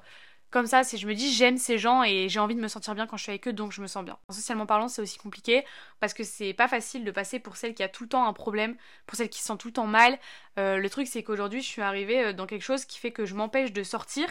[0.49, 2.95] comme ça, si je me dis j'aime ces gens et j'ai envie de me sentir
[2.95, 4.17] bien quand je suis avec eux, donc je me sens bien.
[4.29, 5.65] Socialement parlant, c'est aussi compliqué
[5.99, 8.33] parce que c'est pas facile de passer pour celle qui a tout le temps un
[8.33, 10.17] problème, pour celle qui se sent tout le temps mal.
[10.57, 13.73] le truc, c'est qu'aujourd'hui, je suis arrivée dans quelque chose qui fait que je m'empêche
[13.73, 14.27] de sortir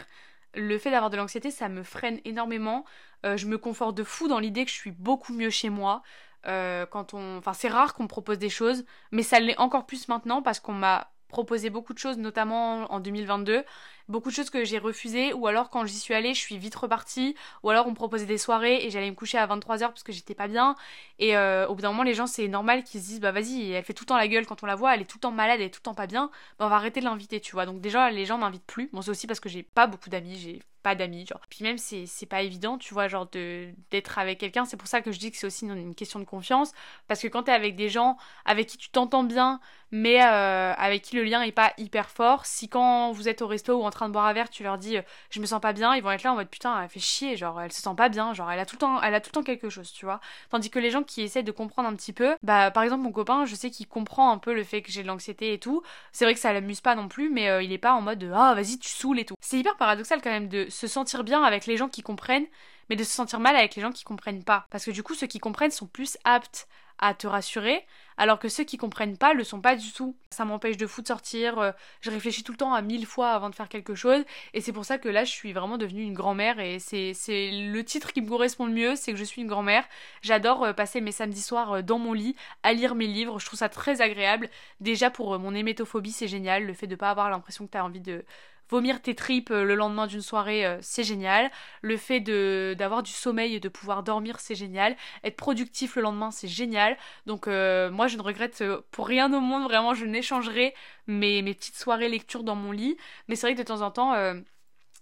[0.57, 2.85] le fait d'avoir de l'anxiété, ça me freine énormément.
[3.25, 6.03] Euh, je me conforte de fou dans l'idée que je suis beaucoup mieux chez moi.
[6.47, 7.39] Euh, quand on...
[7.39, 10.61] Enfin, c'est rare qu'on me propose des choses, mais ça l'est encore plus maintenant parce
[10.61, 13.65] qu'on m'a proposé beaucoup de choses, notamment en 2022
[14.09, 16.75] beaucoup de choses que j'ai refusées, ou alors quand j'y suis allée, je suis vite
[16.75, 20.03] repartie, ou alors on me proposait des soirées et j'allais me coucher à 23h parce
[20.03, 20.77] que j'étais pas bien.
[21.19, 23.73] Et euh, au bout d'un moment, les gens, c'est normal qu'ils se disent, bah vas-y,
[23.73, 25.23] elle fait tout le temps la gueule quand on la voit, elle est tout le
[25.23, 27.41] temps malade, elle est tout le temps pas bien, bah on va arrêter de l'inviter,
[27.41, 27.67] tu vois.
[27.67, 28.91] Donc déjà, les gens m'invitent plus.
[28.93, 31.41] Bon, c'est aussi parce que j'ai pas beaucoup d'amis, j'ai pas d'amis, genre.
[31.51, 34.65] Puis même, c'est, pas évident, tu vois, genre de, d'être avec quelqu'un.
[34.65, 36.71] C'est pour ça que je dis que c'est aussi une, question de confiance,
[37.09, 39.59] parce que quand t'es avec des gens avec qui tu t'entends bien,
[39.91, 43.49] mais euh, avec qui le lien est pas hyper fort, si quand vous êtes au
[43.49, 45.61] resto ou en train de boire un verre, tu leur dis euh, je me sens
[45.61, 47.83] pas bien, ils vont être là en mode putain, elle fait chier, genre elle se
[47.83, 49.69] sent pas bien, genre elle a tout le temps, elle a tout le temps quelque
[49.71, 50.21] chose, tu vois.
[50.51, 53.13] Tandis que les gens qui essaient de comprendre un petit peu, bah par exemple mon
[53.13, 55.83] copain, je sais qu'il comprend un peu le fait que j'ai de l'anxiété et tout.
[56.13, 58.31] C'est vrai que ça l'amuse pas non plus, mais euh, il est pas en mode
[58.35, 59.35] ah vas-y tu saoules et tout.
[59.41, 62.47] C'est hyper paradoxal quand même de se sentir bien avec les gens qui comprennent,
[62.91, 64.67] mais de se sentir mal avec les gens qui comprennent pas.
[64.71, 67.85] Parce que du coup ceux qui comprennent sont plus aptes à te rassurer,
[68.17, 70.17] alors que ceux qui comprennent pas le sont pas du tout.
[70.31, 73.31] Ça m'empêche de fou de sortir, euh, je réfléchis tout le temps à mille fois
[73.31, 76.03] avant de faire quelque chose, et c'est pour ça que là je suis vraiment devenue
[76.03, 77.13] une grand-mère, et c'est
[77.53, 79.85] le titre qui me correspond le mieux, c'est que je suis une grand-mère.
[80.23, 83.47] J'adore euh, passer mes samedis soirs euh, dans mon lit à lire mes livres, je
[83.47, 84.49] trouve ça très agréable.
[84.81, 87.85] Déjà pour mon hémétophobie c'est génial, le fait de pas avoir l'impression que tu as
[87.85, 88.25] envie de
[88.69, 91.51] vomir tes tripes euh, le lendemain d'une soirée, euh, c'est génial.
[91.83, 94.97] Le fait de d'avoir du sommeil et de pouvoir dormir, c'est génial.
[95.25, 96.97] Être productif le lendemain, c'est génial.
[97.27, 100.75] Donc euh, moi, je ne regrette pour rien au monde, vraiment, je n'échangerai
[101.07, 102.97] mes, mes petites soirées lecture dans mon lit.
[103.29, 104.15] Mais c'est vrai que de temps en temps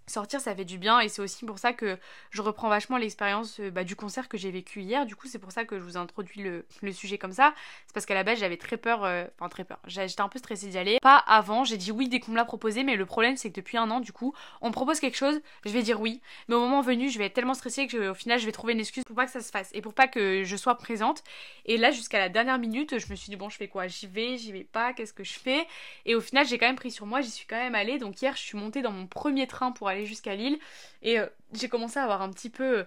[0.06, 1.98] sortir ça fait du bien et c'est aussi pour ça que
[2.30, 5.06] je reprends vachement l'expérience euh, bah, du concert que j'ai vécu hier.
[5.06, 7.54] Du coup c'est pour ça que je vous introduis le, sujet comme ça.
[7.86, 9.78] C'est parce qu'à la base j'avais très peur euh, enfin très peur.
[9.86, 10.98] J'étais un peu stressée d'y aller.
[11.00, 13.56] Pas avant j'ai dit oui dès qu'on me l'a proposé mais le problème c'est que
[13.56, 16.20] depuis un an du coup on me propose quelque chose je vais dire oui.
[16.48, 18.74] Mais au moment venu je vais être tellement stressée que au final je vais trouver
[18.74, 21.22] une excuse pour pas que ça se fasse et pour pas que je sois présente.
[21.64, 23.86] Et là jusqu'à la dernière minute je me suis dit bon je fais quoi?
[23.86, 25.66] J'y vais j'y vais pas qu'est-ce que je fais?
[26.04, 27.98] Et au final j'ai quand même pris sur moi j'y suis quand même allée.
[27.98, 30.58] Donc hier je suis montée dans mon premier train pour aller jusqu'à Lille.
[31.02, 32.86] Et euh, j'ai commencé à avoir un petit peu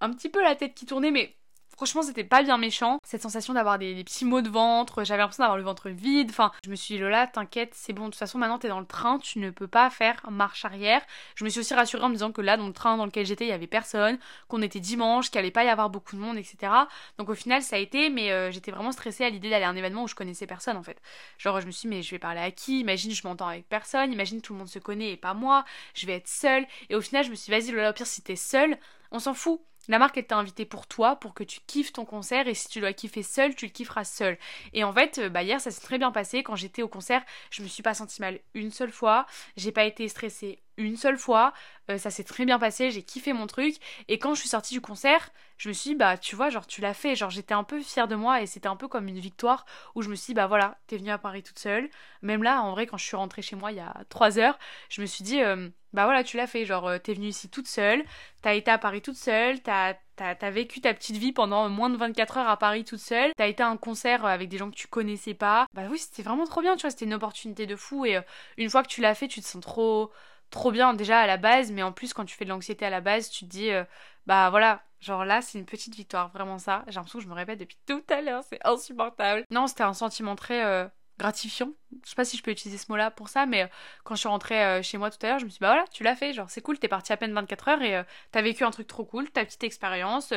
[0.00, 1.36] un petit peu la tête qui tournait, mais
[1.78, 2.98] Franchement, c'était pas bien méchant.
[3.04, 6.26] Cette sensation d'avoir des, petits maux de ventre, j'avais l'impression d'avoir le ventre vide.
[6.30, 8.06] Enfin, je me suis dit, Lola, t'inquiète, c'est bon.
[8.06, 11.00] De toute façon, maintenant t'es dans le train, tu ne peux pas faire marche arrière.
[11.36, 13.24] Je me suis aussi rassurée en me disant que là, dans le train dans lequel
[13.26, 16.20] j'étais, il y avait personne, qu'on était dimanche, qu'il allait pas y avoir beaucoup de
[16.20, 16.72] monde, etc.
[17.16, 19.68] Donc au final, ça a été, mais euh, j'étais vraiment stressée à l'idée d'aller à
[19.68, 21.00] un événement où je connaissais personne en fait.
[21.38, 22.80] Genre, je me suis dit, mais je vais parler à qui?
[22.80, 24.12] Imagine, je m'entends avec personne.
[24.12, 25.64] Imagine, tout le monde se connaît et pas moi.
[25.94, 26.66] Je vais être seule.
[26.90, 28.76] Et au final, je me suis dit, vas-y, Lola, au pire, si t'es seule,
[29.12, 29.60] on s'en fout.
[29.88, 32.68] La marque, elle t'a invité pour toi, pour que tu kiffes ton concert, et si
[32.68, 34.38] tu dois kiffer seul, tu le kifferas seul.
[34.74, 36.42] Et en fait, euh, bah hier, ça s'est très bien passé.
[36.42, 39.26] Quand j'étais au concert, je me suis pas sentie mal une seule fois.
[39.56, 41.52] J'ai pas été stressée une seule fois.
[41.90, 43.76] Euh, ça s'est très bien passé, j'ai kiffé mon truc.
[44.08, 46.66] Et quand je suis sortie du concert, je me suis dit, bah tu vois, genre
[46.66, 47.16] tu l'as fait.
[47.16, 50.02] Genre j'étais un peu fière de moi et c'était un peu comme une victoire où
[50.02, 51.90] je me suis dit, bah voilà, t'es venue à Paris toute seule.
[52.22, 54.58] Même là, en vrai, quand je suis rentrée chez moi il y a trois heures,
[54.88, 56.64] je me suis dit, euh, bah voilà, tu l'as fait.
[56.64, 58.04] Genre euh, t'es venue ici toute seule,
[58.42, 61.96] t'as été à Paris toute seule, t'as T'as vécu ta petite vie pendant moins de
[61.96, 63.30] 24 heures à Paris toute seule.
[63.36, 65.66] T'as été à un concert avec des gens que tu connaissais pas.
[65.74, 66.90] Bah oui, c'était vraiment trop bien, tu vois.
[66.90, 68.04] C'était une opportunité de fou.
[68.04, 68.18] Et
[68.56, 70.10] une fois que tu l'as fait, tu te sens trop,
[70.50, 72.90] trop bien déjà à la base, mais en plus quand tu fais de l'anxiété à
[72.90, 73.84] la base, tu te dis euh,
[74.26, 76.84] bah voilà, genre là c'est une petite victoire, vraiment ça.
[76.88, 79.44] J'ai l'impression que je me répète depuis tout à l'heure, c'est insupportable.
[79.50, 80.86] Non, c'était un sentiment très euh,
[81.18, 81.72] gratifiant.
[82.04, 83.66] Je sais pas si je peux utiliser ce mot-là pour ça, mais euh,
[84.04, 85.68] quand je suis rentrée euh, chez moi tout à l'heure, je me suis dit, bah
[85.68, 88.02] voilà, tu l'as fait, genre c'est cool, t'es parti à peine 24 heures et euh,
[88.30, 90.32] t'as vécu un truc trop cool, ta petite expérience,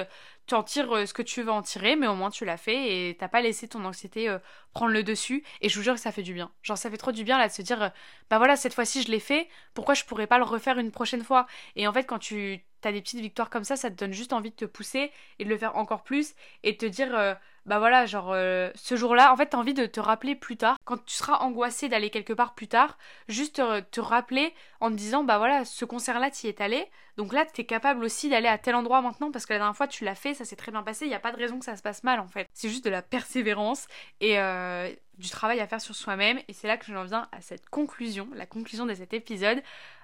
[0.48, 3.10] tu en tires ce que tu veux en tirer, mais au moins tu l'as fait
[3.10, 4.36] et t'as pas laissé ton anxiété
[4.74, 5.44] prendre le dessus.
[5.62, 6.52] Et je vous jure que ça fait du bien.
[6.63, 7.91] Genre ça fait trop du bien là de se dire,
[8.30, 11.24] bah voilà, cette fois-ci je l'ai fait, pourquoi je pourrais pas le refaire une prochaine
[11.24, 11.48] fois?
[11.76, 14.34] Et en fait, quand tu t'as des petites victoires comme ça, ça te donne juste
[14.34, 17.78] envie de te pousser et de le faire encore plus et de te dire, bah
[17.78, 20.97] voilà, genre euh, ce jour-là, en fait, t'as envie de te rappeler plus tard, quand
[21.06, 22.97] tu seras angoissé d'aller quelque part plus tard,
[23.28, 27.45] juste te, rappeler en te disant, bah voilà, ce concert-là, t'y es allé, donc là,
[27.45, 30.15] t'es capable aussi d'aller à tel endroit maintenant parce que la dernière fois, tu l'as
[30.15, 31.84] fait, ça s'est très bien passé, il n'y a pas de raison que ça se
[31.84, 32.47] passe mal en fait.
[32.54, 33.88] C'est juste de la persévérance
[34.21, 37.41] et euh, du travail à faire sur soi-même et c'est là que j'en viens à
[37.41, 39.62] cette conclusion, la conclusion de cet épisode.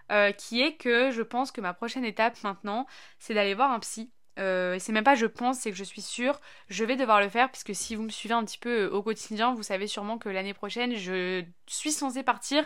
[0.09, 2.87] Euh, qui est que je pense que ma prochaine étape maintenant,
[3.19, 4.09] c'est d'aller voir un psy.
[4.37, 7.29] Euh, c'est même pas je pense, c'est que je suis sûre, je vais devoir le
[7.29, 10.17] faire, puisque si vous me suivez un petit peu euh, au quotidien, vous savez sûrement
[10.17, 12.65] que l'année prochaine, je suis censée partir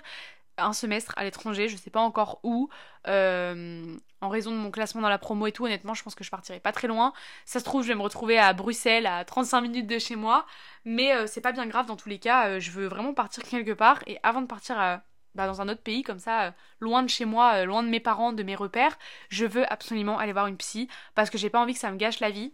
[0.58, 2.70] un semestre à l'étranger, je sais pas encore où,
[3.06, 6.30] en raison de mon classement dans la promo et tout, honnêtement, je pense que je
[6.30, 7.14] partirai pas très loin.
[7.46, 10.46] Ça se trouve, je vais me retrouver à Bruxelles, à 35 minutes de chez moi,
[10.86, 14.04] mais c'est pas bien grave dans tous les cas, je veux vraiment partir quelque part,
[14.08, 15.02] et avant de partir à
[15.36, 17.89] bah, dans un autre pays comme ça, euh, loin de chez moi, euh, loin de
[17.89, 18.98] mes parents, de mes repères,
[19.30, 21.98] je veux absolument aller voir une psy parce que j'ai pas envie que ça me
[21.98, 22.54] gâche la vie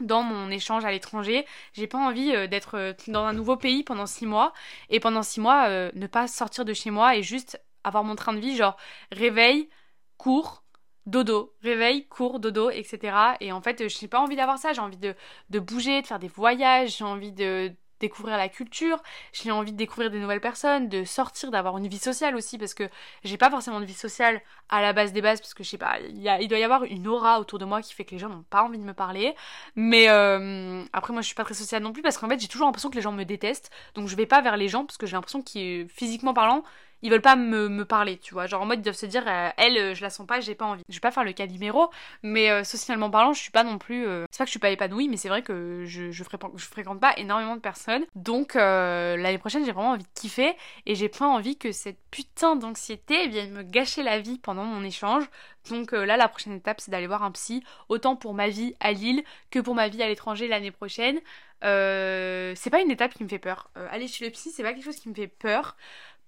[0.00, 1.46] dans mon échange à l'étranger.
[1.74, 4.52] J'ai pas envie euh, d'être dans un nouveau pays pendant six mois
[4.90, 8.32] et pendant six mois ne pas sortir de chez moi et juste avoir mon train
[8.32, 8.76] de vie genre
[9.10, 9.68] réveil,
[10.16, 10.64] cours,
[11.06, 13.36] dodo, réveil, cours, dodo, etc.
[13.40, 14.72] Et en fait, je n'ai pas envie d'avoir ça.
[14.72, 15.14] J'ai envie de,
[15.50, 17.72] de bouger, de faire des voyages, j'ai envie de,
[18.02, 21.98] découvrir la culture, j'ai envie de découvrir des nouvelles personnes, de sortir, d'avoir une vie
[21.98, 22.84] sociale aussi, parce que
[23.24, 25.78] j'ai pas forcément de vie sociale à la base des bases, parce que je sais
[25.78, 28.28] pas, il, doit y avoir une aura autour de moi qui fait que les gens
[28.28, 29.34] n'ont pas envie de me parler.
[29.76, 32.48] Mais euh, après, moi je suis pas très sociale non plus, parce qu'en fait j'ai
[32.48, 34.98] toujours l'impression que les gens me détestent, donc je vais pas vers les gens, parce
[34.98, 36.62] que j'ai l'impression qu'ils, physiquement parlant,
[37.02, 38.46] ils veulent pas me, parler, tu vois.
[38.46, 40.54] Genre en mode ils doivent se dire, euh, elle, euh, je la sens pas, j'ai
[40.54, 40.82] pas envie.
[40.88, 41.90] Je vais pas faire le calimero,
[42.22, 44.06] mais euh, socialement parlant, je suis pas non plus.
[44.30, 46.64] C'est pas que je suis pas épanouie, mais c'est vrai que je, je, fréquente, je
[46.64, 48.04] fréquente pas énormément de personnes.
[48.14, 50.54] Donc l'année prochaine, j'ai vraiment envie de kiffer
[50.86, 54.84] et j'ai pas envie que cette putain d'anxiété vienne me gâcher la vie pendant mon
[54.84, 55.24] échange.
[55.70, 58.92] Donc là, la prochaine étape, c'est d'aller voir un psy, autant pour ma vie à
[58.92, 61.18] Lille que pour ma vie à l'étranger l'année prochaine.
[61.62, 63.70] c'est pas une étape qui me fait peur.
[63.90, 65.76] aller chez le psy, c'est pas quelque chose qui me fait peur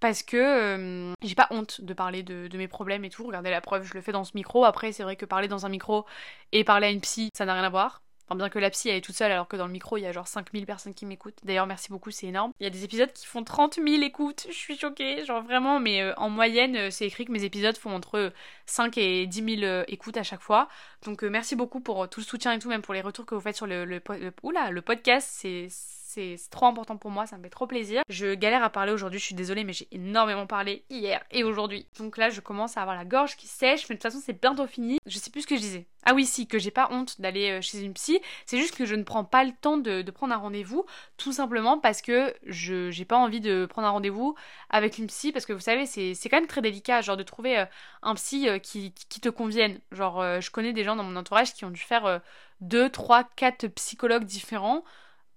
[0.01, 3.27] parce que j'ai pas honte de parler de, mes problèmes et tout.
[3.27, 4.65] Regardez la preuve, je le fais dans ce micro.
[4.65, 6.05] Après, c'est vrai que parler dans un micro
[6.53, 8.05] et parler à une psy, ça n'a rien à voir.
[8.27, 10.01] Enfin, bien que la psy elle est toute seule alors que dans le micro il
[10.01, 11.39] y a genre 5000 personnes qui m'écoutent.
[11.45, 12.53] D'ailleurs, merci beaucoup, c'est énorme.
[12.59, 15.79] Il y a des épisodes qui font 30 000 écoutes, je suis choquée, genre vraiment,
[15.79, 18.33] mais euh, en moyenne, euh, c'est écrit que mes épisodes font entre
[18.67, 20.69] 5 et 10 000 euh, écoutes à chaque fois.
[21.05, 23.43] Donc merci beaucoup pour tout le soutien et tout, même pour les retours que vous
[23.43, 24.01] faites sur le, le,
[24.43, 25.69] oula, le podcast, c'est
[26.15, 28.03] c'est trop important pour moi, ça me fait trop plaisir.
[28.09, 31.87] Je galère à parler aujourd'hui, je suis désolée, mais j'ai énormément parlé hier et aujourd'hui.
[31.99, 34.41] Donc là, je commence à avoir la gorge qui sèche, mais de toute façon, c'est
[34.41, 34.99] bientôt fini.
[35.07, 35.87] Je sais plus ce que je disais.
[36.05, 38.85] Ah oui, si, que j'ai pas honte d'aller euh, chez une psy, c'est juste que
[38.85, 40.85] je ne prends pas le temps de, prendre un rendez-vous,
[41.17, 44.35] tout simplement parce que je j'ai pas envie de prendre un rendez-vous
[44.71, 47.59] avec une psy, parce que vous savez, c'est quand même très délicat, genre de trouver
[47.59, 47.65] euh,
[48.03, 49.81] un psy euh, qui, qui te convienne.
[49.93, 52.21] Genre, je connais des gens dans mon entourage qui ont dû faire
[52.61, 54.85] 2, 3, 4 psychologues différents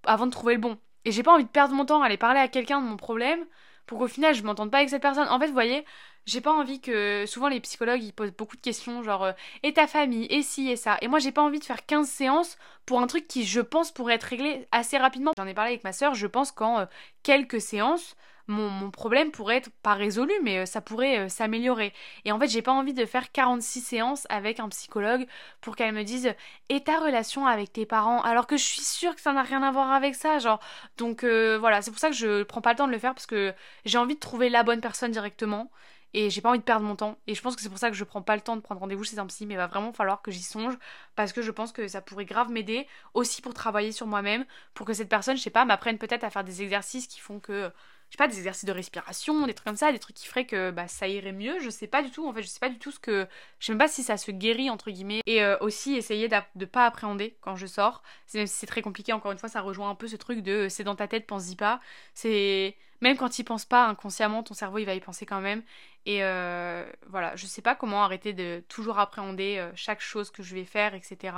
[0.04, 0.78] avant de trouver le bon.
[1.04, 2.96] Et j'ai pas envie de perdre mon temps à aller parler à quelqu'un de mon
[2.96, 3.44] problème
[3.86, 5.28] pour qu'au final je m'entende pas avec cette personne.
[5.28, 5.84] En fait, vous voyez,
[6.26, 7.24] j'ai pas envie que.
[7.26, 9.32] Souvent les psychologues ils posent beaucoup de questions, genre euh,
[9.62, 10.98] et ta famille, et ci et ça.
[11.00, 13.90] Et moi j'ai pas envie de faire 15 séances pour un truc qui, je pense,
[13.90, 15.32] pourrait être réglé assez rapidement.
[15.36, 16.86] J'en ai parlé avec ma soeur, je pense qu'en euh,
[17.22, 18.14] quelques séances,
[18.48, 21.92] mon, problème pourrait être pas résolu, mais euh, ça pourrait euh, s'améliorer.
[22.24, 25.26] Et en fait, j'ai pas envie de faire 46 séances avec un psychologue
[25.60, 26.34] pour qu'elle me dise
[26.70, 29.62] et ta relation avec tes parents, alors que je suis sûre que ça n'a rien
[29.62, 30.60] à voir avec ça, genre.
[30.96, 33.14] Donc euh, voilà, c'est pour ça que je prends pas le temps de le faire
[33.14, 35.70] parce que j'ai envie de trouver la bonne personne directement
[36.14, 37.90] et j'ai pas envie de perdre mon temps et je pense que c'est pour ça
[37.90, 39.66] que je prends pas le temps de prendre rendez-vous chez un psy mais il va
[39.66, 40.74] vraiment falloir que j'y songe
[41.16, 44.86] parce que je pense que ça pourrait grave m'aider aussi pour travailler sur moi-même pour
[44.86, 47.70] que cette personne je sais pas m'apprenne peut-être à faire des exercices qui font que
[48.10, 50.46] je sais pas, des exercices de respiration, des trucs comme ça, des trucs qui feraient
[50.46, 51.58] que bah, ça irait mieux.
[51.60, 53.26] Je sais pas du tout, en fait, je sais pas du tout ce que.
[53.58, 55.20] Je sais même pas si ça se guérit, entre guillemets.
[55.26, 58.02] Et euh, aussi essayer de pas appréhender quand je sors.
[58.34, 60.68] Même si c'est très compliqué, encore une fois, ça rejoint un peu ce truc de
[60.70, 61.80] c'est dans ta tête, pense-y pas.
[62.14, 62.76] C'est.
[63.00, 65.62] Même quand il pense pas inconsciemment, ton cerveau il va y penser quand même.
[66.06, 70.42] Et euh, voilà, je sais pas comment arrêter de toujours appréhender euh, chaque chose que
[70.42, 71.36] je vais faire, etc.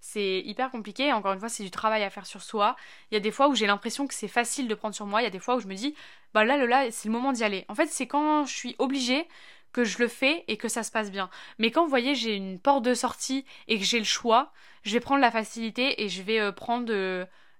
[0.00, 1.12] C'est hyper compliqué.
[1.12, 2.76] Encore une fois, c'est du travail à faire sur soi.
[3.10, 5.22] Il y a des fois où j'ai l'impression que c'est facile de prendre sur moi.
[5.22, 5.94] Il y a des fois où je me dis,
[6.34, 7.64] bah là, là, c'est le moment d'y aller.
[7.68, 9.26] En fait, c'est quand je suis obligée
[9.72, 11.30] que je le fais et que ça se passe bien.
[11.58, 14.92] Mais quand vous voyez, j'ai une porte de sortie et que j'ai le choix, je
[14.92, 16.86] vais prendre la facilité et je vais euh, prendre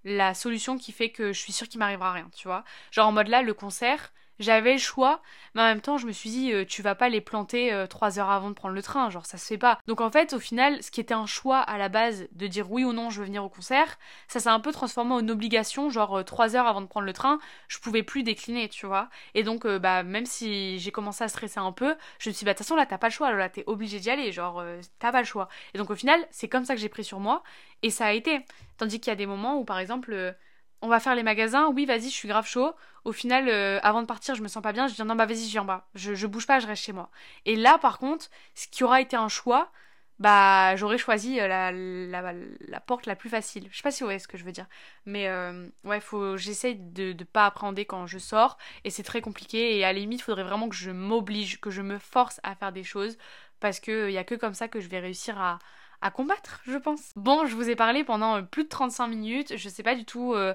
[0.05, 2.65] la solution qui fait que je suis sûre qu'il m'arrivera rien, tu vois.
[2.91, 5.21] Genre en mode là, le concert, j'avais le choix,
[5.55, 7.87] mais en même temps, je me suis dit, euh, tu vas pas les planter euh,
[7.87, 9.79] trois heures avant de prendre le train, genre ça se fait pas.
[9.87, 12.73] Donc en fait, au final, ce qui était un choix à la base de dire
[12.73, 13.99] oui ou non, je veux venir au concert,
[14.29, 17.13] ça s'est un peu transformé en obligation, genre euh, trois heures avant de prendre le
[17.13, 19.11] train, je pouvais plus décliner, tu vois.
[19.35, 22.45] Et donc, bah, même si j'ai commencé à stresser un peu, je me suis dit,
[22.47, 24.65] bah, de toute façon, là, t'as pas le choix, là, t'es obligé d'y aller, genre,
[24.99, 25.49] t'as pas le choix.
[25.75, 27.43] Et donc, au final, c'est comme ça que j'ai pris sur moi,
[27.83, 28.41] et ça a été.
[28.79, 30.35] Tandis qu'il y a des moments où, par exemple,
[30.83, 32.75] on va faire les magasins, oui, vas-y, je suis grave chaud.
[33.05, 35.27] Au final, euh, avant de partir, je me sens pas bien, je dis non, bah
[35.27, 35.89] vas-y, je viens bas.
[35.95, 37.11] Je, bouge pas, je reste chez moi.
[37.45, 39.71] Et là, par contre, ce qui aura été un choix,
[40.19, 43.69] bah j'aurais choisi euh, la, la, porte la plus facile.
[43.71, 44.67] Je sais pas si vous voyez ce que je veux dire.
[45.07, 48.59] Mais euh, ouais, faut, j'essaye de ne pas appréhender quand je sors.
[48.85, 49.79] Et c'est très compliqué.
[49.79, 52.55] Et à la limite, il faudrait vraiment que je m'oblige, que je me force à
[52.55, 53.19] faire des choses.
[53.61, 55.59] Parce qu'il n'y a que comme ça que je vais réussir à,
[56.01, 57.13] à combattre, je pense.
[57.17, 60.05] Bon, je vous ai parlé pendant euh, plus de 35 minutes, je sais pas du
[60.05, 60.55] tout euh,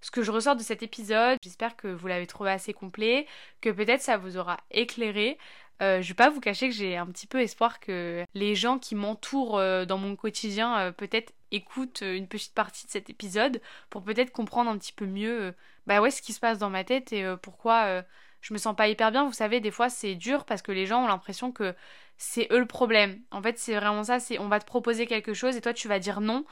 [0.00, 1.38] ce que je ressors de cet épisode.
[1.42, 3.26] J'espère que vous l'avez trouvé assez complet,
[3.60, 5.38] que peut-être ça vous aura éclairé.
[5.80, 8.78] Euh, je vais pas vous cacher que j'ai un petit peu espoir que les gens
[8.78, 14.30] qui m'entourent dans mon quotidien peut-être écoutent une petite partie de cet épisode pour peut-être
[14.30, 15.54] comprendre un petit peu mieux
[15.86, 18.04] bah ouais ce qui se passe dans ma tête et pourquoi
[18.42, 19.24] je me sens pas hyper bien.
[19.24, 21.74] Vous savez, des fois c'est dur parce que les gens ont l'impression que
[22.18, 23.20] c'est eux le problème.
[23.30, 25.88] En fait, c'est vraiment ça, c'est on va te proposer quelque chose et toi tu
[25.88, 26.44] vas dire non.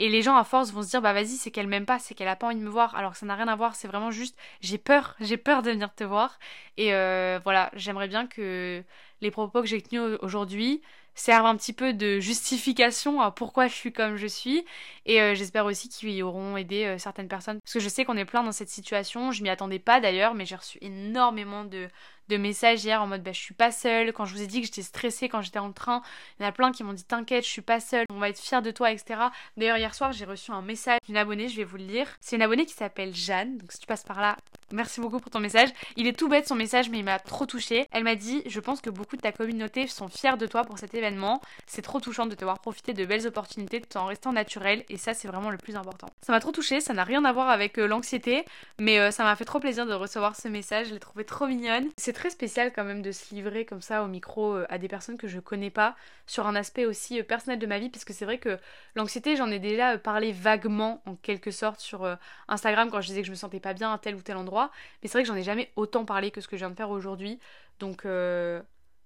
[0.00, 2.14] Et les gens à force vont se dire bah vas-y, c'est qu'elle m'aime pas, c'est
[2.14, 2.96] qu'elle a pas envie de me voir.
[2.96, 5.70] Alors que ça n'a rien à voir, c'est vraiment juste j'ai peur, j'ai peur de
[5.70, 6.38] venir te voir.
[6.76, 8.82] Et euh, voilà, j'aimerais bien que
[9.20, 10.82] les propos que j'ai tenus aujourd'hui
[11.14, 14.64] servent un petit peu de justification à pourquoi je suis comme je suis.
[15.06, 17.60] Et euh, j'espère aussi qu'ils auront aidé euh, certaines personnes.
[17.60, 19.32] Parce que je sais qu'on est plein dans cette situation.
[19.32, 21.88] Je m'y attendais pas d'ailleurs, mais j'ai reçu énormément de,
[22.28, 24.12] de messages hier en mode bah, je suis pas seule.
[24.12, 26.02] Quand je vous ai dit que j'étais stressée quand j'étais en train,
[26.38, 28.28] il y en a plein qui m'ont dit t'inquiète, je suis pas seule, on va
[28.28, 29.20] être fiers de toi, etc.
[29.56, 32.08] D'ailleurs, hier soir, j'ai reçu un message d'une abonnée, je vais vous le lire.
[32.20, 34.36] C'est une abonnée qui s'appelle Jeanne, donc si tu passes par là,
[34.72, 35.68] merci beaucoup pour ton message.
[35.96, 37.86] Il est tout bête son message, mais il m'a trop touché.
[37.90, 40.78] Elle m'a dit Je pense que beaucoup de ta communauté sont fiers de toi pour
[40.78, 41.40] cet événement.
[41.66, 44.96] C'est trop touchant de te voir profiter de belles opportunités tout en restant naturel, et
[44.96, 46.08] ça, c'est vraiment le plus important.
[46.22, 48.44] Ça m'a trop touché, ça n'a rien à voir avec euh, l'anxiété,
[48.78, 50.88] mais euh, ça m'a fait trop plaisir de recevoir ce message.
[50.88, 51.88] Je l'ai trouvé trop mignonne.
[52.14, 55.18] Très spécial quand même de se livrer comme ça au micro euh, à des personnes
[55.18, 55.94] que je connais pas
[56.26, 58.58] sur un aspect aussi personnel de ma vie, parce que c'est vrai que
[58.94, 62.08] l'anxiété, j'en ai déjà parlé vaguement en quelque sorte sur
[62.48, 64.70] Instagram quand je disais que je me sentais pas bien à tel ou tel endroit.
[65.02, 66.76] Mais c'est vrai que j'en ai jamais autant parlé que ce que je viens de
[66.76, 67.38] faire aujourd'hui.
[67.78, 68.62] Donc euh,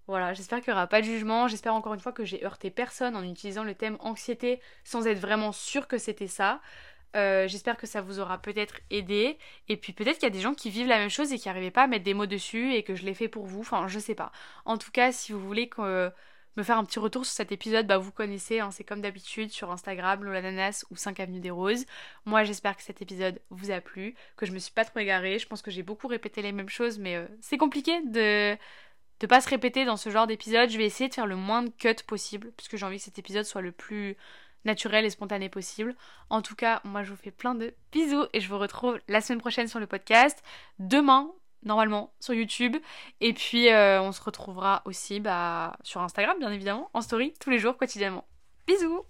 [0.06, 1.48] voilà, j'espère qu'il n'y aura pas de jugement.
[1.48, 5.18] J'espère encore une fois que j'ai heurté personne en utilisant le thème anxiété sans être
[5.18, 6.60] vraiment sûre que c'était ça.
[7.16, 9.38] Euh, j'espère que ça vous aura peut-être aidé.
[9.68, 11.48] Et puis peut-être qu'il y a des gens qui vivent la même chose et qui
[11.48, 13.60] n'arrivaient pas à mettre des mots dessus et que je l'ai fait pour vous.
[13.60, 14.32] Enfin, je sais pas.
[14.64, 16.12] En tout cas, si vous voulez que
[16.58, 19.50] me faire un petit retour sur cet épisode, bah vous connaissez, hein, c'est comme d'habitude
[19.50, 21.86] sur Instagram, Lolananas ou 5 Avenue des Roses.
[22.26, 25.38] Moi j'espère que cet épisode vous a plu, que je me suis pas trop égarée.
[25.38, 28.56] Je pense que j'ai beaucoup répété les mêmes choses, mais euh, c'est compliqué de
[29.20, 30.70] de pas se répéter dans ce genre d'épisode.
[30.70, 33.18] Je vais essayer de faire le moins de cuts possible, puisque j'ai envie que cet
[33.18, 34.16] épisode soit le plus
[34.64, 35.94] naturel et spontané possible.
[36.30, 39.20] En tout cas, moi je vous fais plein de bisous et je vous retrouve la
[39.20, 40.42] semaine prochaine sur le podcast.
[40.78, 41.30] Demain,
[41.62, 42.76] normalement sur YouTube.
[43.20, 47.50] Et puis euh, on se retrouvera aussi bah, sur Instagram, bien évidemment, en story, tous
[47.50, 48.26] les jours, quotidiennement.
[48.66, 49.04] Bisous